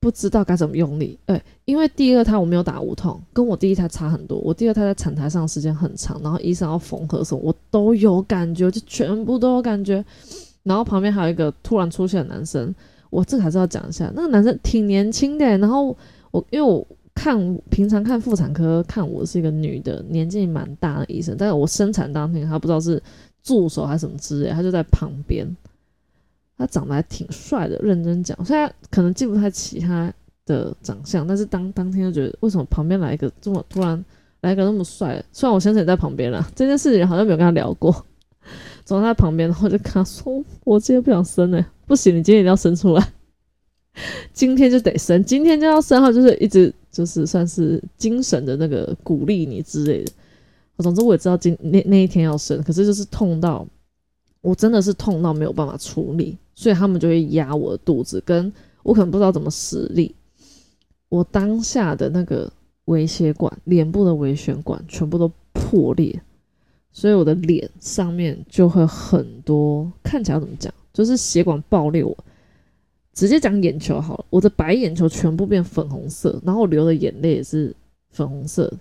[0.00, 1.16] 不知道该怎么用力。
[1.26, 4.38] 诶，因为第二胎我没有打无痛，跟我第一胎差很多。
[4.38, 10.04] 我第二胎在产台上时间很长，然后医生要缝合什么，我都有感觉，就全部都有感觉。
[10.64, 12.74] 然后旁边还有一个突然出现的男生，
[13.08, 15.58] 我这个还是要讲一下，那个男生挺年轻的。
[15.58, 15.96] 然后
[16.32, 16.84] 我因为我。
[17.20, 23.00] 看平常看妇产科看我是一个女的，年纪蛮大的医生，但是我生产当天他不知道是
[23.42, 25.46] 助手还是什么之类，他就在旁边，
[26.56, 30.10] 他长得还挺帅的，认真讲，虽然可能记不太起他
[30.46, 34.02] 的长相，但是当当天就觉得为什么旁边来一个这么突然
[34.40, 37.92] 来一个那么帅，虽然我先生也在旁边了，这件事情好像没有跟他聊过，
[38.82, 43.08] 走在他旁边，然后就跟他说，我今天不想生了，不行，你今天一定要生出来，
[44.32, 46.72] 今天就得生，今天就要生，后就是一直。
[46.90, 50.12] 就是算是精神的那个鼓励你之类的。
[50.78, 53.66] 总之我也知道今那那一天要生，可是就是痛到
[54.40, 58.50] 我真的是痛到没有办法处理，所以他们就会压我的肚子，跟
[58.82, 60.14] 我可能不知道怎么使力。
[61.10, 62.50] 我当下的那个
[62.86, 66.18] 微血管、脸部的微血管全部都破裂，
[66.92, 72.02] 所以我的脸上面就会很多看起来怎么讲，就是血管爆裂。
[72.02, 72.16] 我。
[73.20, 77.70] 直接讲眼球好了，我的白眼球全部变粉红色，然后我流的眼泪也是
[78.08, 78.72] 粉红色，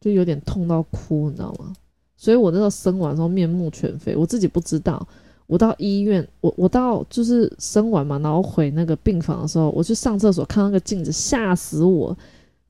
[0.00, 1.74] 就有点痛到哭，你知道吗？
[2.16, 5.06] 所以我那时候生完之后面目全非，我自己不知道。
[5.46, 12.16] 我到医院，我我到就是生完嘛，然后回那个病房的时候，我去上厕所看那个镜子，吓死我，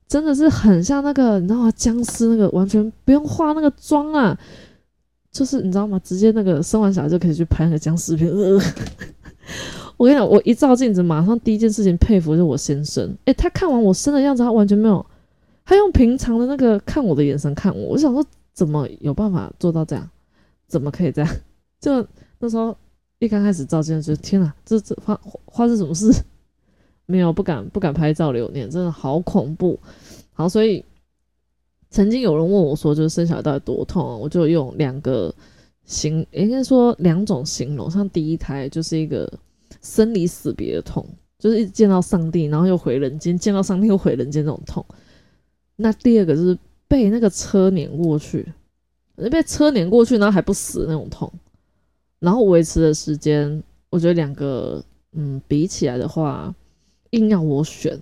[0.05, 1.71] 真的是很像那个你知道吗？
[1.77, 4.37] 僵尸那个完全不用化那个妆啊，
[5.31, 5.97] 就是你知道吗？
[6.03, 8.29] 直接那个生完小孩就可以去拍那个僵尸片。
[9.97, 13.17] 我跟你讲，我一照镜子，马上第一件事情佩服就是我先生。
[13.25, 15.03] 诶，他看完我生的样子，他完全没有，
[15.65, 17.87] 他用平常的那个看我的眼神看我。
[17.89, 20.07] 我想说，怎么有办法做到这样？
[20.67, 21.35] 怎么可以这样？
[21.81, 22.05] 就
[22.37, 22.77] 那时候
[23.17, 26.13] 一刚开始照镜子，就天哪，这这发发生什么事？
[27.07, 29.79] 没有，不敢不敢拍照留念，真的好恐怖。
[30.31, 30.85] 好，所以
[31.89, 34.15] 曾经有人问我说，就是生小孩到底多痛啊？
[34.15, 35.33] 我就用两个
[35.85, 39.27] 形，应该说两种形容，像第一胎就是一个。
[39.87, 41.07] 生离死别的痛，
[41.39, 44.85] 就是一直见到上帝，然后又回人间，见到上帝又回人间这种痛。
[45.77, 48.45] 那第二个就是被那个车碾过去，
[49.31, 51.31] 被车碾过去，然后还不死那种痛。
[52.19, 56.53] 然后维持的时间，我觉得两个，嗯，比起来的话，
[57.11, 57.97] 硬要我选，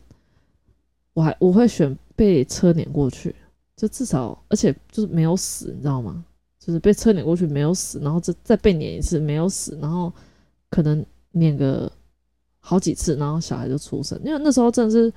[1.13, 3.35] 我还我会选被车碾过去，
[3.75, 6.25] 就至少，而且就是没有死，你知道吗？
[6.59, 10.11] 就是被车碾过去没有死，然后再再被碾一次没有死，然后
[10.69, 11.05] 可能。
[11.35, 11.91] 念个
[12.59, 15.13] 好几次，然后小孩就出生，因为那时候真的是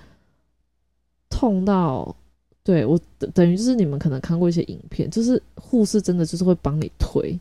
[1.30, 2.14] 痛到，
[2.62, 7.38] 对我等等于就是你们可能看过一些影片，就是护士真的就是会帮你推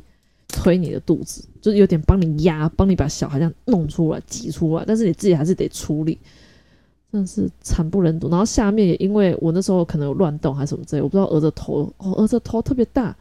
[0.47, 6.17] 推你的肚子，就是有点帮你压，帮你把小孩这样弄出来挤出来，但是你自己还是得处理，
[7.11, 8.29] 真的是惨不忍睹。
[8.29, 13.15] 然后下面也因为我那时候可能有乱动还是什么之类，我不知道儿子头哦，儿子头特别大，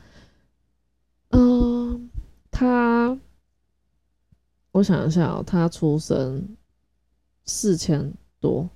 [1.31, 2.09] 嗯，
[2.51, 3.19] 他，
[4.77, 6.47] 我想一下哦，他出生
[7.47, 8.69] 四千多，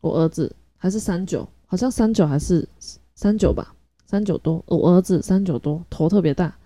[0.00, 2.64] 我儿子还是三九，好像三九还是
[3.16, 3.74] 三九吧，
[4.06, 6.56] 三九多，我儿子三九多，头特别大，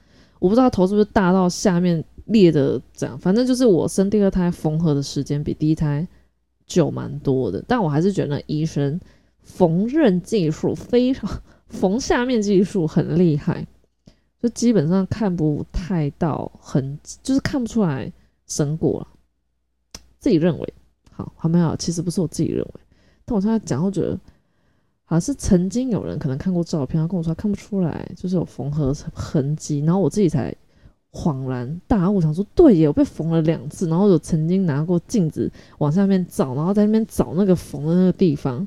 [0.41, 6.07] 我不知道头是不是大到下面裂的这样，反正就是我生第二胎缝合的时间比第一胎
[6.67, 9.01] 久蛮多的，但我还是觉得医生
[9.41, 13.67] 缝纫技术非常，缝下面技术很厉害。
[14.43, 18.13] 就基本上看不太到很，就是看不出来
[18.55, 19.09] 生过了。
[20.21, 20.75] 自己认为
[21.11, 21.75] 好，好没有？
[21.77, 22.75] 其实不是我自己认为，
[23.25, 24.19] 但我现在讲，我觉得
[25.05, 29.81] 好像是曾经有人可能看过照片，他跟我说看不出来，就是有缝合痕迹。
[29.81, 30.55] 然后我自己才
[31.13, 33.89] 恍然大悟，想说对耶，我被缝了两次。
[33.89, 38.67] 然后有曾经拿过镜子往下面找，然后在那边找那个缝的那个地方，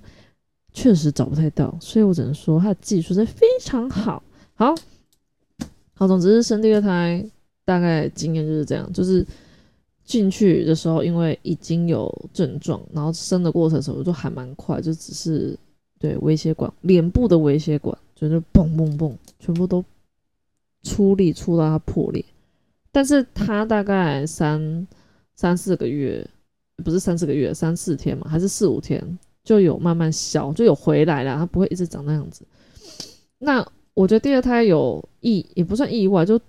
[0.73, 1.75] 确实找不太到。
[1.79, 4.21] 所以我只能说他的技术是非常好。
[4.53, 4.75] 好。
[5.95, 7.25] 好，总之是生第二胎，
[7.65, 9.25] 大概经验就是这样，就是
[10.07, 15.55] 进去的时候，因为已经有症状，然后生的过程时候就还蛮快，就只是
[15.99, 19.85] 对微血管，脸部的微血管就是嘣嘣嘣，全部都
[20.81, 22.25] 出力出到它破裂。
[22.91, 24.87] 但是他大概三
[25.35, 26.27] 三四个月，
[26.83, 32.43] 不是三四个月，三四天嘛，还是四五天就有慢慢消，就有回来了，它不会一直长那样子。
[33.37, 33.63] 那。
[33.97, 36.39] 我觉得第二胎有意也不算意外，就，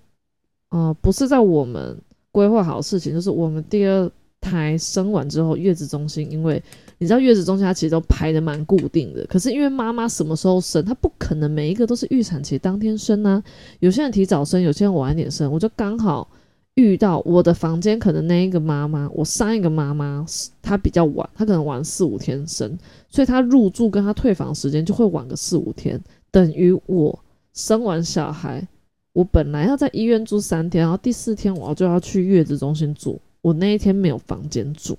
[0.68, 1.98] 呃，不是在我们
[2.38, 4.08] 规划好事情，就是我们第二
[4.40, 6.62] 胎生完之后，月子中心，因为
[6.98, 13.42] 你知道月子中心它其实都排的蛮固定的，可是因为妈妈什么时候生，她不可能每一个都是预产期当天生啊，
[13.80, 16.30] 有些人提早生，有些人晚点生，我就刚好
[16.74, 20.24] 遇到我的房间可能那一个妈妈，我上一个妈妈
[20.62, 27.18] 她比较晚，她可能晚四五天生，所以她入住跟她退房时间就会晚个四五天，等于我。
[27.54, 28.64] 生完小孩，
[29.12, 33.20] 我本来要在医院住三天，然后第四天我就要去月子中心住。
[33.40, 34.96] 我那一天没有房间住，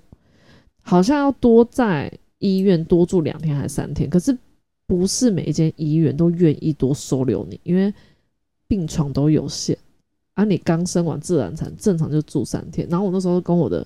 [0.81, 4.09] 好像要多在医院多住两天还是三天。
[4.09, 4.35] 可是
[4.87, 7.93] 不是每一间医院都愿意多收留你，因为
[8.67, 9.77] 病床都有限。
[10.33, 12.87] 而你刚生完自然产，正常就住三天。
[12.89, 13.85] 然后我那时候跟我的，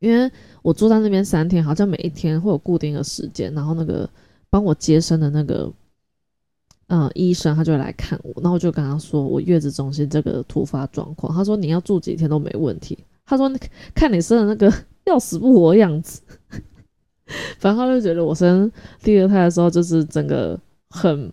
[0.00, 0.30] 因为
[0.62, 4.08] 我住在那边三天，好像每一天会有固定的时间，然后那个
[4.50, 5.72] 帮我接生的那个。
[6.88, 12.98] 嗯，医生他就来看我，然后我就跟他说我月子中心这个突发状况，他说你要住几天都没问题。
[13.26, 13.50] 他说
[13.94, 14.70] 看你生的那个
[15.04, 16.20] 要死不活的样子，
[17.58, 18.70] 反正他就觉得我生
[19.02, 20.58] 第二胎的时候就是整个
[20.90, 21.32] 很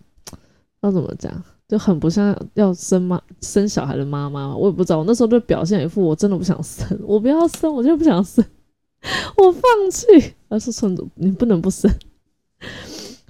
[0.80, 1.30] 要怎么讲，
[1.68, 4.56] 就很不像要生妈生小孩的妈妈。
[4.56, 8.42] 我也不知道，我那时候就表现一副我真的不想生，我不要生，我就不想生，
[9.36, 10.06] 我放弃。
[10.48, 11.90] 他说孙子，你不能不生。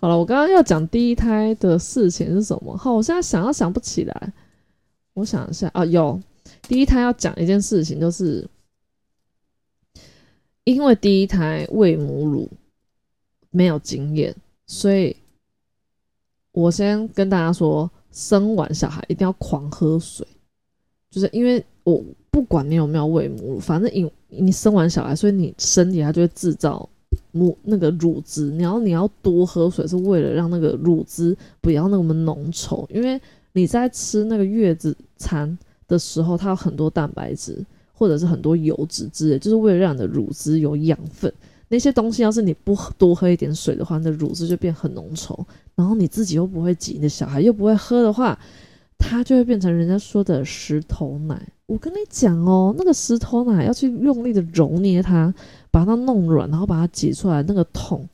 [0.02, 2.76] 好了，我刚刚要讲第一胎的事情是什么？
[2.76, 4.32] 好，我现在想要想不起来。
[5.14, 6.20] 我想一下啊，有
[6.62, 8.44] 第一胎要讲一件事情，就是
[10.64, 12.50] 因为第一胎喂母乳
[13.50, 14.34] 没有经验，
[14.66, 15.16] 所以
[16.50, 20.26] 我先跟大家说，生完小孩一定要狂喝水，
[21.12, 26.88] 就是因为我不管你有没有喂母乳，反正你你生完小孩，所以你身体它就会制造。
[27.32, 33.20] 母那个乳汁，你要你要多喝水，是为了让那个乳汁不要那么浓稠，因为
[33.54, 41.32] 你在吃那个月子餐的时候，它有很多蛋白质或者是很多油脂之类，就是为了让你的乳汁有养分。
[41.68, 45.42] 那些东西要是你不多喝一点水的话，那乳汁就变很浓稠，
[45.74, 48.38] 然后你自己又不会挤，你的小孩又不会喝的话，
[48.98, 51.48] 它就会变成人家说的石头奶。
[51.64, 55.34] 我跟你讲哦，那个石头奶要去用力的揉捏它。
[55.72, 58.06] 把它弄软，然后把它挤出来，那个痛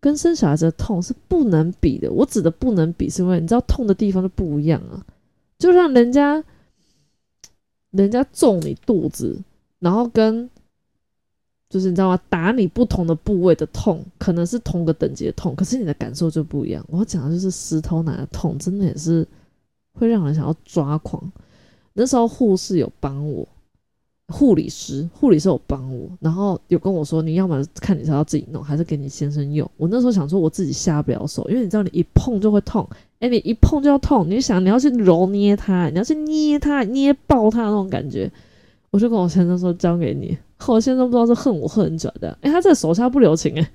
[0.00, 2.10] 跟生小孩子的痛是不能比的。
[2.12, 5.04] 我指的不能比，是因为你知道痛的地方就不一样啊。
[5.58, 6.42] 就像人家，
[7.90, 9.36] 人家揍你肚子，
[9.80, 10.48] 然后跟
[11.68, 12.20] 就是你知道吗？
[12.28, 16.84] 打你不同的部位的痛，可能是同个等级的痛，可是你的感受就不一样。
[16.88, 19.26] 我要讲的就是石头奶的痛，真的也是
[19.94, 21.32] 会让人想要抓狂。
[21.94, 23.48] 那时候护士有帮我。
[24.28, 29.70] 护理师，护理师有帮我，然后有跟我说，你要么看你是要自己弄，还是给你先生用。
[29.76, 32.88] 我那时候想说，我自己下不了手，因为你知道，你一碰就会痛，
[33.20, 38.30] 哎，你一碰就要痛，你想你要去揉捏它，你要去捏它，捏爆它那种感觉。
[38.90, 40.36] 我就跟我先生说，交给你。
[40.66, 43.70] 我先生不知道是恨我恨很久的，哎，他这手下不留情，哎，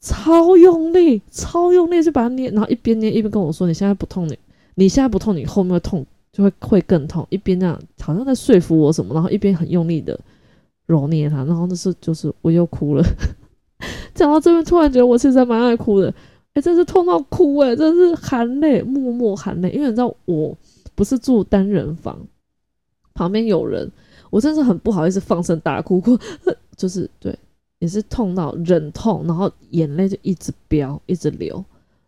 [0.00, 4.36] 超用力，超用力去把它捏，然后一边捏一边跟我说，你现在不痛，你
[4.74, 6.04] 你现在不痛，你后面会痛。
[6.38, 10.18] 就会会更痛，一边这样好像在说服我什么，然后一边很用力的
[10.86, 13.02] 揉捏它，然后那是就是我又哭了。
[14.14, 16.14] 讲到这边，突然觉得我其实蛮爱哭的，
[16.54, 19.68] 哎，真是痛到哭哎，真是含泪，默默含泪。
[19.70, 20.56] 因为你知道我
[20.94, 22.16] 不是住单人房，
[23.14, 23.90] 旁边有人，
[24.30, 26.16] 我真是很不好意思放声大哭，哭
[26.76, 27.36] 就是对，
[27.80, 31.64] 也是痛到忍痛，然后眼泪就一直飙，一直流，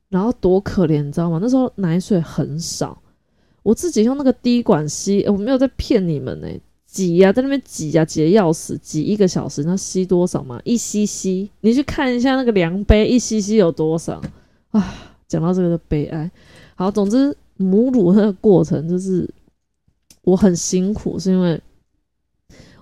[0.09, 1.40] 然后多可怜，你知道吗？
[1.43, 2.97] 那时候奶水很少，
[3.62, 6.49] 我自己用那个滴管吸，我没有在骗你们呢。
[6.87, 10.61] 挤呀，在那边挤呀，挤的要死，挤一个小时，那吸多少嘛？
[10.64, 14.20] 一 cc，你去看一下那个量杯，一 cc 有多少
[14.70, 14.92] 啊？
[15.29, 16.29] 讲到这个的悲哀，
[16.75, 19.33] 好，总之母乳那个过程就是
[20.23, 21.61] 我很辛苦，是因为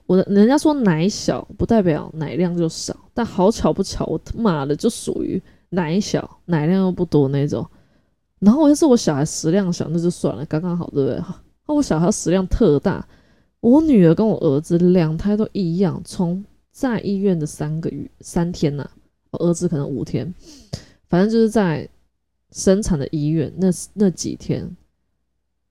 [0.06, 5.38] 我的人家说奶小不代表奶量就少，但好巧不巧，我他妈的就属于
[5.68, 7.68] 奶小奶量又不多那种。
[8.40, 11.22] 然后要是我小孩食量小，那就算了，刚刚好，对不对？
[11.66, 13.06] 那我小孩食量特大。
[13.60, 18.88] 我女儿跟我儿子两胎都一样，从在医院的三个月三天呐，
[19.32, 20.32] 我儿子可能五天，
[21.08, 21.88] 反正就是在
[22.52, 24.76] 生产的医院那那几天，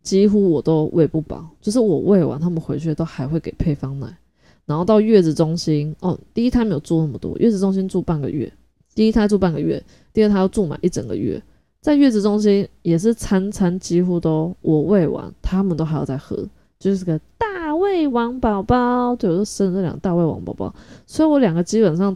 [0.04, 4.18] 几乎我都喂不饱，就是我喂完，他们回去都还会给配方奶，
[4.66, 8.52] 然后到月子中心哦，第一胎没有住那么多，月子中心住半个月，
[8.94, 11.42] 第一胎住半个月，第二胎要住满一整个月，
[11.88, 16.45] 在月子中心也是餐餐几乎都我喂完，他们都还要再喝，
[16.78, 17.47] 就是个大。
[17.78, 22.15] 胃王宝宝，对，我就生这两个大胃王宝宝，所以我两个基本上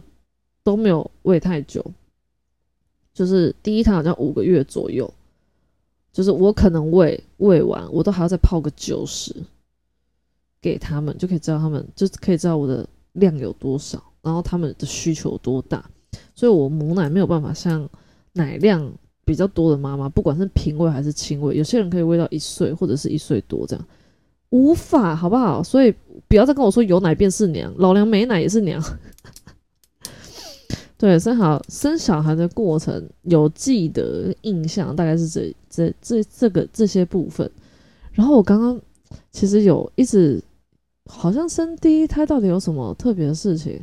[0.62, 1.82] 都没有喂太久，
[3.14, 5.10] 就是第一胎好像五个月左右，
[6.12, 9.34] 就是我可能喂喂完，我都还要再泡个九十
[10.60, 15.88] 给他们，就可以知道他们就可以知道我的量有多少，然后他们的需求有多大，
[16.34, 17.88] 所以我母奶没有办法像
[18.32, 18.92] 奶量
[19.24, 23.86] 比较多的妈妈，不管是平喂还是轻喂，有些人可以喂到一岁或者是一岁多这样。
[24.50, 25.62] 无法，好不好？
[25.62, 25.94] 所以
[26.28, 28.82] 不要再跟我说有奶便是娘，老娘没奶也是娘。
[30.98, 37.50] 对，生好生小孩的过程有记得印象，大概是这这这这个这些部分。
[38.12, 38.80] 然后我刚刚
[39.30, 40.42] 其实有一直
[41.06, 43.82] 好像生第一胎到底有什么特别的事情？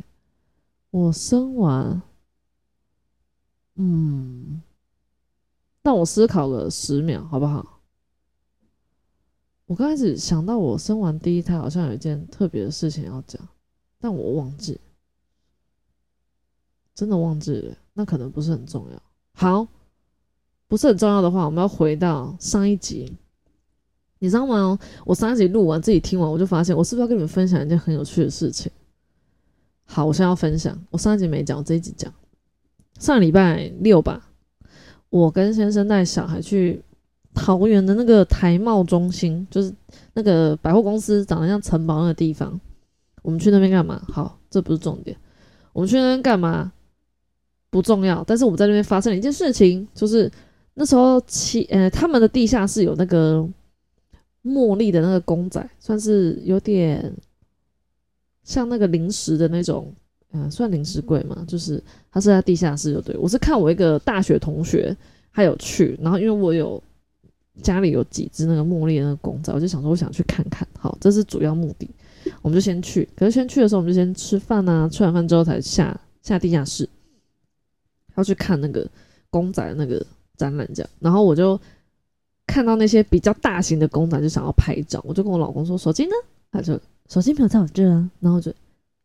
[0.90, 2.00] 我生完，
[3.76, 4.62] 嗯，
[5.82, 7.80] 让我思考了十秒，好不好？
[9.66, 13.40] 我刚开始想到，我生完第一胎好像有一件特别的事情要讲，
[14.00, 14.80] 但我忘记，
[16.94, 17.76] 真的忘记了。
[17.92, 19.02] 那可能不是很重要。
[19.32, 19.66] 好，
[20.66, 23.16] 不是很重要的话，我们要回到上一集。
[24.18, 24.78] 你知道吗？
[25.06, 28.70] 我上一集录完自己听完，我就发现，我是不是要跟你们分享一件很有趣的事情？
[29.86, 30.78] 好，我现在要分享。
[30.90, 32.12] 我上一集没讲，我这一集讲。
[32.98, 34.29] 上礼拜六吧，
[35.10, 36.82] 我跟先生带小孩去。
[37.32, 39.72] 桃园的那个台贸中心，就是
[40.14, 42.60] 那个百货公司长得像城堡那个地方。
[43.22, 44.02] 我们去那边干嘛？
[44.08, 45.16] 好，这不是重点。
[45.72, 46.72] 我们去那边干嘛？
[47.70, 48.24] 不重要。
[48.26, 50.28] 但是我们在那边发生了一件事情，就是
[50.74, 53.48] 那时候七呃，他们的地下室有那个
[54.42, 57.14] 茉莉的那个公仔，算是有点
[58.42, 59.94] 像那个零食的那种，
[60.32, 61.44] 嗯，算零食柜嘛。
[61.46, 64.96] 就是它是在地下室，就对我是看我一个大学同学
[65.32, 66.82] 他有去，然后因为我有。
[67.62, 71.90] 家里有几只那个茉莉那个公仔，我就想说我想去看看，好，这是主要目的，
[72.40, 73.06] 我们就先去。
[73.14, 76.88] 可是先去的时候，我们就先吃饭啊，吃完饭之后才下下地下室，
[78.16, 78.88] 要去看那个
[79.28, 80.02] 公仔的那个
[80.38, 80.88] 展览这样。
[81.00, 81.60] 然后我就
[82.46, 86.12] 看到那些比较大型的公仔，就想要拍照，我就跟我老公说手机呢？
[86.50, 88.10] 他就手机没有在我这啊。
[88.20, 88.50] 然后就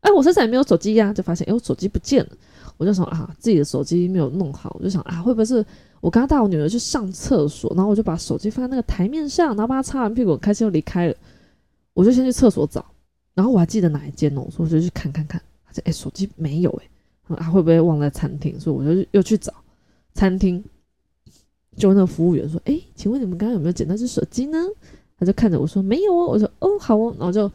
[0.05, 2.31] 哎，我身上也没有手机呀，就发现哎，我手机不见了。
[2.77, 5.65] 我就想啊，自己的手机没有弄好，我就想啊，会不会是？
[6.01, 11.15] 我刚刚带我女儿去上厕所，然后我就把手机放在那个台面上，然后帮她擦完屁股，开心又离开了。
[11.93, 12.85] 我就先去厕所找，
[13.33, 15.41] 然后我还记得哪一间哦，所以我就去看看看。
[15.65, 16.69] 他哎，手机没有
[17.29, 18.59] 哎，啊会不会忘在餐厅？
[18.59, 19.53] 所以我就又去找
[20.13, 20.63] 餐厅，
[21.77, 24.57] 就问那个服务员说：“哎，请问你们刚刚有没有捡到只手机呢？”
[25.17, 27.49] 他就看着我说：“没有哦。”我说：“哦，好哦。”然后就，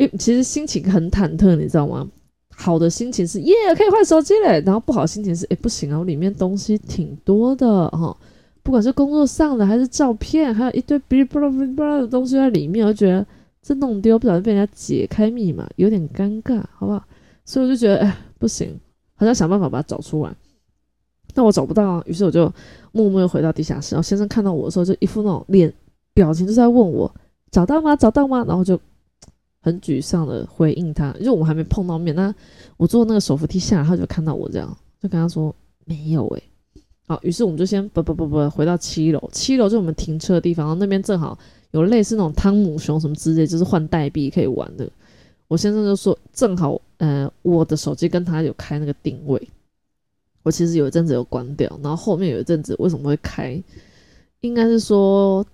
[0.00, 2.08] 因其实心情很忐忑，你知道吗？
[2.56, 4.62] 好的心情是耶，可以换手机嘞。
[4.64, 8.16] 然后不好心情是，哎，不行啊，我里面东西挺多的哈，
[8.62, 13.26] 不管是工作上的还是照片，还有一堆哔哩吧啦哔哩吧啦的东西在里面，我就觉得
[13.62, 17.04] 这弄丢，不小心被人家解开密码，有点尴尬，好不好？
[17.44, 18.78] 所以我就觉得，哎，不行，
[19.16, 20.32] 好像想办法把它找出来。
[21.34, 22.50] 但我找不到啊，于是我就
[22.92, 23.94] 默默又回到地下室。
[23.94, 25.70] 然后先生看到我的时候，就一副那种脸
[26.14, 27.14] 表情，就在问我
[27.50, 27.94] 找到吗？
[27.94, 28.42] 找到吗？
[28.48, 28.80] 然后就。
[29.62, 32.14] 很沮丧的回应他，因为我们还没碰到面。
[32.14, 32.34] 那
[32.76, 35.54] 我坐那个手扶梯下来，他就看到我这样，就跟他说
[35.84, 36.42] 没有诶。
[37.06, 41.38] 好，于是我们就先不不不不回到七楼，七楼就我们停车的地方，然后那边正好
[41.72, 44.88] 有类似那种汤姆熊什么之类，就是换代币可以玩的。
[45.48, 49.48] 我先生就说正好，呃，我的手机跟他有开那个定位，
[50.42, 53.62] 我其实有一阵子有关掉，然后后面有一阵子为什么会开，
[54.40, 55.44] 应该是说。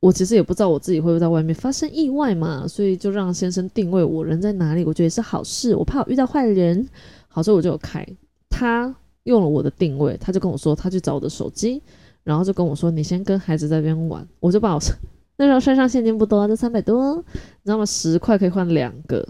[0.00, 6.88] 我其实也不知道我自己会不会在外面发生意外嘛，所以就让先生定位我人在哪里，我觉得是好事，我怕我遇到坏人，
[7.28, 8.06] 好，所以我就有开。
[8.48, 8.94] 他
[9.24, 11.82] 用了我的定位，他就跟我说他去找我的手机，
[12.24, 14.80] 然后就跟我说你先跟孩子在边玩，我就把我
[15.36, 17.22] 那时候身上现金不多，就三百多，你
[17.64, 17.84] 知道吗？
[17.84, 19.26] 十块可以换两个，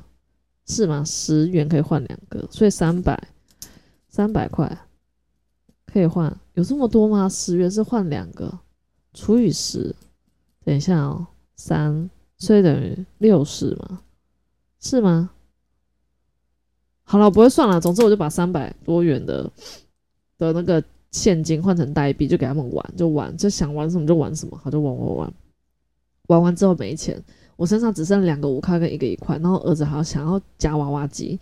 [0.67, 1.03] 是吗？
[1.05, 3.21] 十元可以换两个，所以三百
[4.09, 4.79] 三百块
[5.93, 7.29] 可以换，有这么多吗？
[7.29, 8.57] 十元是换两个，
[9.13, 9.93] 除以十。
[10.65, 14.01] 等一下哦，三，所以等于六十嘛？
[14.81, 15.31] 是吗？
[17.05, 17.81] 好了，不会算了。
[17.81, 19.51] 总之，我就把三百多元的
[20.39, 24.57] 的那个现金换成代币，就给他们玩，就玩，就想玩什么就玩什么。
[24.63, 25.35] 好，就玩玩玩，
[26.29, 27.21] 玩完之后没钱，
[27.57, 31.39] 我身上只剩两个五块跟一个一块，然后儿子还要想要夹娃娃机。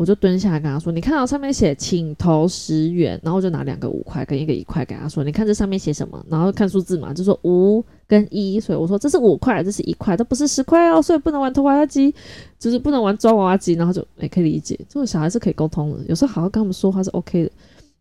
[0.00, 6.24] 我就蹲下来跟他说：“你看到上面写请投十元，然后我就拿两个五块跟一个一块给他说，你看这上面写什么？
[6.30, 12.14] 然后看数字嘛，就说五跟一，所以我说这是五块，这是一块，这不是十块哦，所以不能玩拖娃娃机，
[12.58, 13.74] 就是不能玩抓娃娃机。
[13.74, 17.50] 然后就也可以理解，这种小孩是可以沟通的，有时候好好跟他们说话是 OK 的。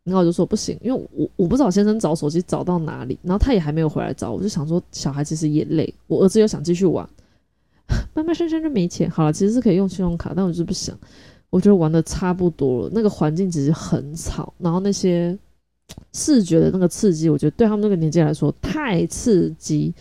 [0.06, 7.06] 然后我就说不行，因为我我不知道先生找手机找到哪里，然后他也还没有回来找，我就想说小孩其实也累，我儿子又想继续玩，
[8.14, 10.98] 妈妈身上就没钱，好了，其实是可以用信用卡，但我就是不想。”
[11.50, 15.38] 我觉得玩的差不多了，那个环境其实很吵，然后那些
[16.14, 19.94] 视觉的那个刺激，我觉得对他们那个年纪来说太刺激，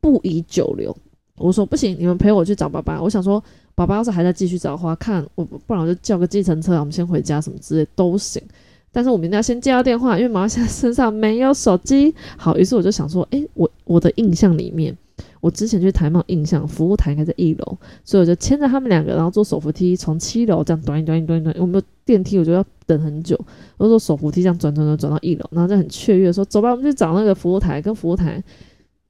[0.00, 0.96] 不宜久留。
[1.36, 3.00] 我说不行，你们陪我去找爸爸。
[3.00, 3.42] 我想说，
[3.74, 8.42] 爸爸要是还在继续找的话，看我不然我就叫个计程车，我们先回家什么之类都行。
[8.92, 12.12] 但是我明天要先接到电话，因为妈妈现在身上没有手机。
[12.36, 14.94] 好，于是我就想说，诶，我我的印象里面。
[15.40, 23.38] 我之前去台贸印象服务台应该在一楼，所以我就牵着他们两个，然后坐手扶梯从七楼这样转一转一转一转，我没有电梯，我就要等很久。
[23.76, 28.42] 我坐手扶梯这样转转转转到一楼，然后就很雀跃说：“走吧，我们去找那个服务台，跟服务台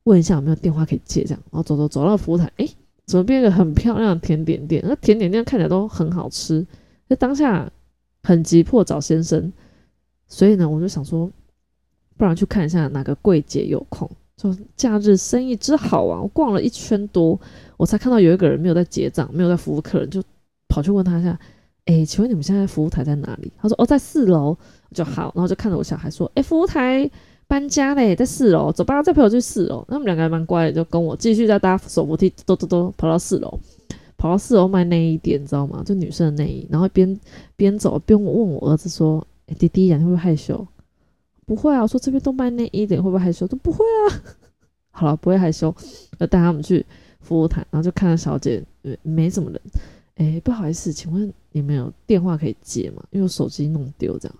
[0.04, 2.70] 问一下有没有电话可以借。”这样，然后走走走到服务台，诶，
[3.06, 4.84] 怎么变一个很漂亮的甜点店？
[4.86, 6.66] 那甜点店看起来都很好吃，
[7.08, 7.70] 就当下
[8.22, 9.52] 很急迫找先生，
[10.28, 11.30] 所以呢，我就想说，
[12.16, 14.08] 不然去看一下哪个柜姐有空。
[14.40, 16.22] 说假日生意之好啊！
[16.22, 17.38] 我逛了一圈多，
[17.76, 20.22] 我才看到有一个人没有在结账，没有在服务客人，就
[20.68, 21.38] 跑去问他一下
[21.84, 24.56] ：“哎，请问你们现在服务台在哪里？”他说：“哦，在四楼。”
[24.92, 27.08] 就好，然后就看着我小孩说：“哎，服务台
[27.46, 33.56] 搬家嘞，在四楼，走吧，再陪我去四楼。”他们两个还蛮乖的，就跟我继续在搭手扶梯，咚咚咚跑到四楼，
[34.16, 35.80] 跑到四楼卖内衣店，你知道吗？
[35.84, 37.16] 就女生的内衣，然后边
[37.54, 40.66] 边走边问我儿子说：“哎，弟弟呀，你会不会害羞？”
[41.50, 43.44] 不会啊，我说这边都卖内衣的，会不会害羞？
[43.44, 44.22] 都不会啊。
[44.92, 45.74] 好了，不会害羞，
[46.16, 46.86] 就带他们去
[47.18, 48.62] 服务台，然后就看到小姐，
[49.02, 49.60] 没什么人。
[50.14, 53.02] 哎，不好意思，请问你们有电话可以接吗？
[53.10, 54.36] 因为我手机弄丢这样。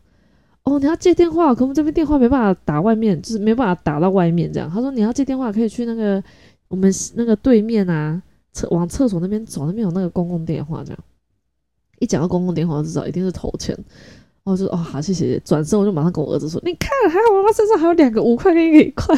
[0.63, 4.71] 哦，你要接电话，可我们这边电话没办法打外面，就是没办法打到外面这样。
[4.71, 6.23] 他说你要接电话，可以去那个
[6.69, 10.99] 我们那个对面啊，厕往厕所那边走，那边有那个公共电话这样。
[11.99, 13.77] 一讲到公共电话，至少一定是投钱。
[14.51, 19.17] 我就哦好谢谢，转身我就马上跟我儿子说，你看还好妈妈身上还有两个五块跟一个一块，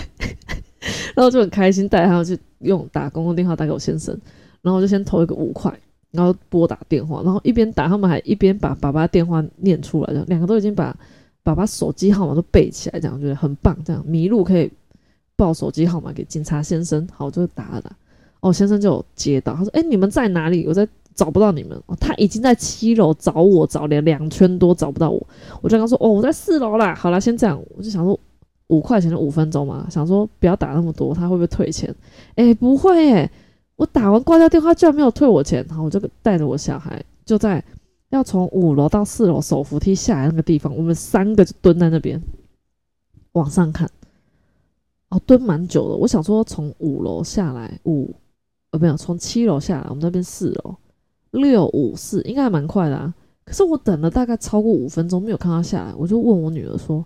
[1.16, 4.16] 然后就很开心带他去用打公共电话打给我先生，
[4.60, 5.72] 然后我就先投一个五块，
[6.10, 10.96] 然后拨打电话，然后一边打他们还一边把爸爸电话念出来，这样两个都已经把
[11.42, 14.70] 爸爸手机号码都背起来，这样觉得很棒，这样迷路可以
[15.36, 17.90] 报手机号码给警察先生，好我就打了打，
[18.40, 20.66] 哦先生就接到，他说哎你们在哪里？
[20.66, 20.86] 我在。
[21.14, 25.26] 找不到你们哦，他已经在七楼找我，找了两圈多找不到我。
[25.60, 27.62] 我就跟他说：“哦，我在四楼啦。”好了，先这样。
[27.76, 28.18] 我就想说
[28.68, 31.94] 五块钱的五分钟嘛，想说不要打那么多，他会不会退钱？
[32.36, 33.30] 哎，不会耶！
[33.76, 35.64] 我打完挂掉电话，居然没有退我钱。
[35.68, 37.62] 然后我就带着我小孩，就在
[38.10, 42.20] 要从五楼到四楼手扶梯下来那个地方，我们三个就蹲在那边
[43.32, 43.90] 往上看。
[45.08, 45.96] 哦，蹲蛮久的。
[45.96, 48.14] 我想说从五楼下来五，
[48.70, 50.74] 呃，没有从七楼下来，我们那边四楼。
[51.32, 53.12] 六五四应该还蛮快的啊，
[53.44, 57.04] 可是我等了大概超过五分钟没有看到下来，我就问我女儿说：“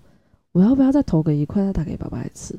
[0.52, 2.58] 我要不要再投个一块再打给爸爸一次？”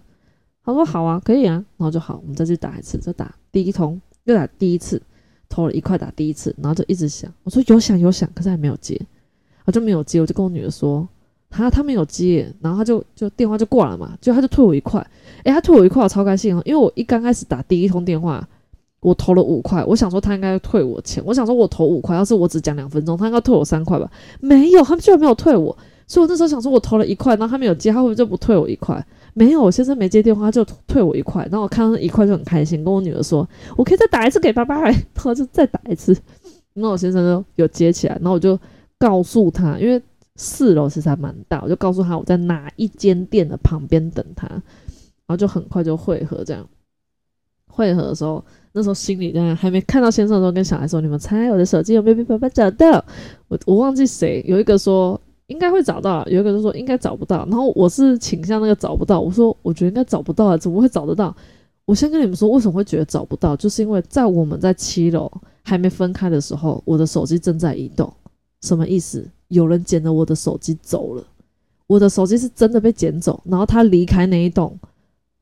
[0.64, 5.02] 她说：“好啊，可以啊。”然后就好，我们再去打一次，再打第一通，又打第一次，
[5.50, 7.32] 投了一块打第一次，然后就一直响。
[7.44, 9.00] 我说有响有响，可是还没有接，
[9.66, 11.08] 我就没有接，我就跟我女儿说
[11.52, 15.06] ：“他他没有接。”然后他就就电话就挂了嘛，就他就退我一块，
[15.44, 18.48] 诶，他退我一块，我超开心哦，因为我一刚开始打第一通电话。
[19.00, 21.24] 我投了五块，我想说他应该退我钱。
[21.26, 24.10] 我想说我投五块，要是我只讲两分钟，他应该退我三块吧？
[24.40, 25.76] 没有，他们居然没有退我。
[26.08, 29.06] 所以我那时候想说，我投了一块，然后他没有接，他会不会就不退我一块？
[29.34, 31.44] 没有，我先生没接电话，就退我一块。
[31.52, 34.82] 然后我看到一块就很开心，跟我女儿说：“我可以再打一次给爸爸。
[34.90, 36.18] ”然后就再打一次。
[36.74, 38.58] 那我先生就有接起来，然后我就
[38.98, 40.02] 告诉他，因为
[40.38, 44.64] 四楼其实还蛮大，我就告诉他我在哪一间店的旁边等他，然
[45.28, 46.66] 后就很快就汇合这样。
[47.78, 53.04] 汇合的时候，那时候心里在还没看到先生的时候，跟小孩说：“你们猜我的手机有没有被爸爸找到？”
[53.48, 57.46] 我我忘记谁有一个说应该会找到，有一个就说应该找不到。
[57.46, 61.34] 然后我是倾向那个找不到，我说我觉得应该找不到啊，怎么会找得到？
[61.86, 65.32] 我先跟你们说，为什么会觉得找不到，就是因为在我们在七楼
[65.64, 68.12] 还没分开的时候，我的手机正在移动。
[68.62, 69.26] 什么意思？
[69.48, 71.24] 有人捡了我的手机走了，
[71.88, 74.78] 我的手机是真的被捡走，然后他离开那一栋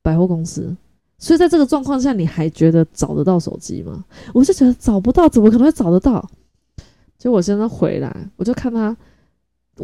[0.04, 0.76] 百货公司。
[1.18, 4.04] 所以在这个状况下，你还觉得找得到手机吗？
[4.34, 6.24] 我就觉得找不到，怎么可能会找得到？
[7.18, 8.96] 结果我现在回来，我就看他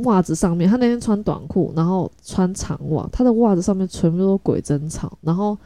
[0.04, 5.58] 袜子上面，他那天穿短裤，然后穿长袜，他的袜子上面全部都是鬼针草，然后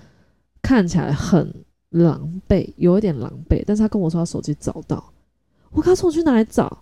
[0.62, 1.52] 看起来很
[1.90, 3.64] 狼狈，有一点狼狈。
[3.66, 5.04] 但是他跟我说他手机找到，
[5.72, 6.82] 我跟他说我去哪里找？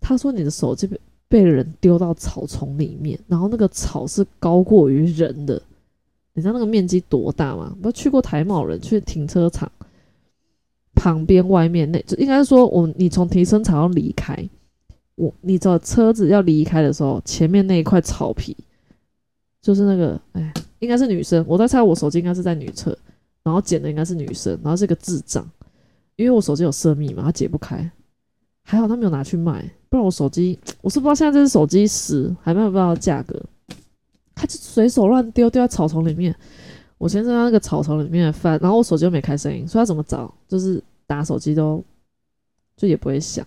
[0.00, 5.62] 他说你的手机被被人丢到草丛里面，然后那个草是高过于人的。
[6.38, 7.76] 你知道那个面积多大吗？
[7.82, 9.68] 我去过台茂人，去停车场
[10.94, 14.48] 旁边外面那，就应该是说，我你从停车场要离开，
[15.16, 18.56] 我你的车子要离开的时候，前面那一块草皮，
[19.60, 21.44] 就是那个，哎，应该是女生。
[21.48, 22.96] 我在猜，我手机应该是在女厕，
[23.42, 25.44] 然后捡的应该是女生，然后是个智障，
[26.14, 27.90] 因为我手机有设密码，他解不开。
[28.62, 33.42] 还好他没有拿去卖，不然我手机，我是不知道现在这只手机十还卖不到价格。
[34.38, 36.34] 他就随手乱丢，丢在草丛里面。
[36.96, 41.82] 我先在那个草丛里面翻，然后我手机又没开声音，所以他怎么找，就是打手机都
[42.76, 43.44] 就也不会响。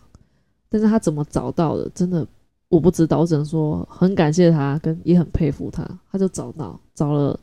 [0.70, 2.28] 但是他怎么找到的，真的
[2.70, 3.20] 我不知道。
[3.20, 5.86] 我只能说很感谢他，跟也很佩服他。
[6.12, 7.40] 他就找到，找了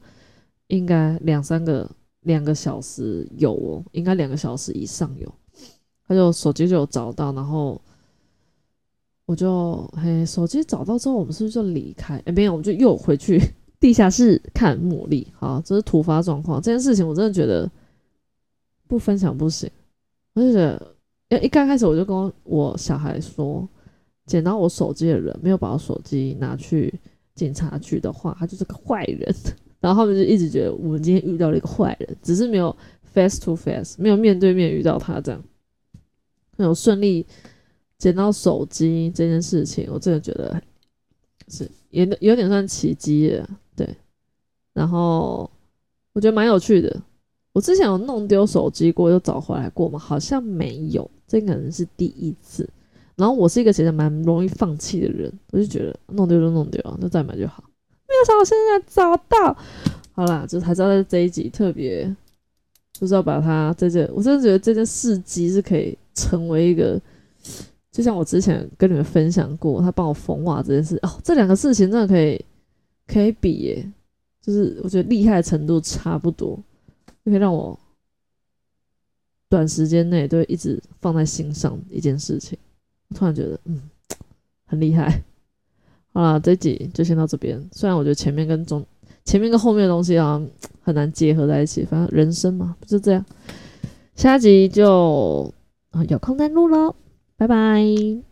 [0.67, 1.91] 应该两三个
[2.21, 5.31] 两个小时有哦，应该两个小时以上有。
[6.07, 7.81] 他就手机就有找到，然后。
[9.29, 12.17] 我就嘿，手机找到之后，我们是不是就离开？
[12.25, 13.39] 哎，没有，我们就又回去
[13.79, 15.31] 地下室看茉莉。
[15.37, 17.71] 好，这是突发状况，这件事情我真的觉得
[18.87, 19.71] 不分享不行。
[20.33, 20.59] 我就觉
[21.29, 23.69] 得，一刚开始我就跟我小孩说，
[24.25, 26.99] 捡到我手机的人没有把我手机拿去
[27.35, 29.35] 警察局的话，他就是个坏人。
[29.79, 35.45] 然后他们就一直觉得我们今天遇到了一个坏人，只是没有 face to face，没有面对面遇到他这样，
[36.57, 37.27] 没有顺利。
[37.99, 40.63] 捡到手机这件事情，我真的觉得
[41.49, 43.89] 是有有点算奇迹了，对。
[44.73, 45.51] 然后
[46.13, 47.03] 我觉得蛮有趣的。
[47.53, 49.99] 我之前有弄丢手机过，又找回来过吗？
[49.99, 52.69] 好像没有，这可能是第一次。
[53.17, 57.65] 然后我是一个其实蛮容易放弃的人，我就觉得弄丢就弄丢，那再买就好。
[58.07, 59.57] 没有想到现在找到，
[60.13, 62.15] 好啦，就是才知道在这一集特别，
[62.93, 67.01] 就是要把它在这，我真的觉得这件事迹是可以成为一个。
[67.99, 72.45] 就像我之前跟你们分享过，他帮我缝袜这件事哦，这两个事情真的可以
[73.09, 73.93] 可以比耶，
[74.41, 76.57] 就是我觉得厉害的程度差不多，
[77.25, 77.77] 就可以让我
[79.49, 82.57] 短时间内都一直放在心上一件事情。
[83.09, 83.83] 我突然觉得嗯
[84.65, 85.21] 很厉害。
[86.13, 87.61] 好了，这集就先到这边。
[87.73, 88.87] 虽然我觉得前面跟中
[89.25, 90.41] 前面跟后面的东西啊
[90.83, 93.27] 很难结合在一起，反正人生嘛不就这样。
[94.15, 95.53] 下集就
[95.91, 96.95] 啊有空再录喽。
[97.39, 98.28] 拜拜。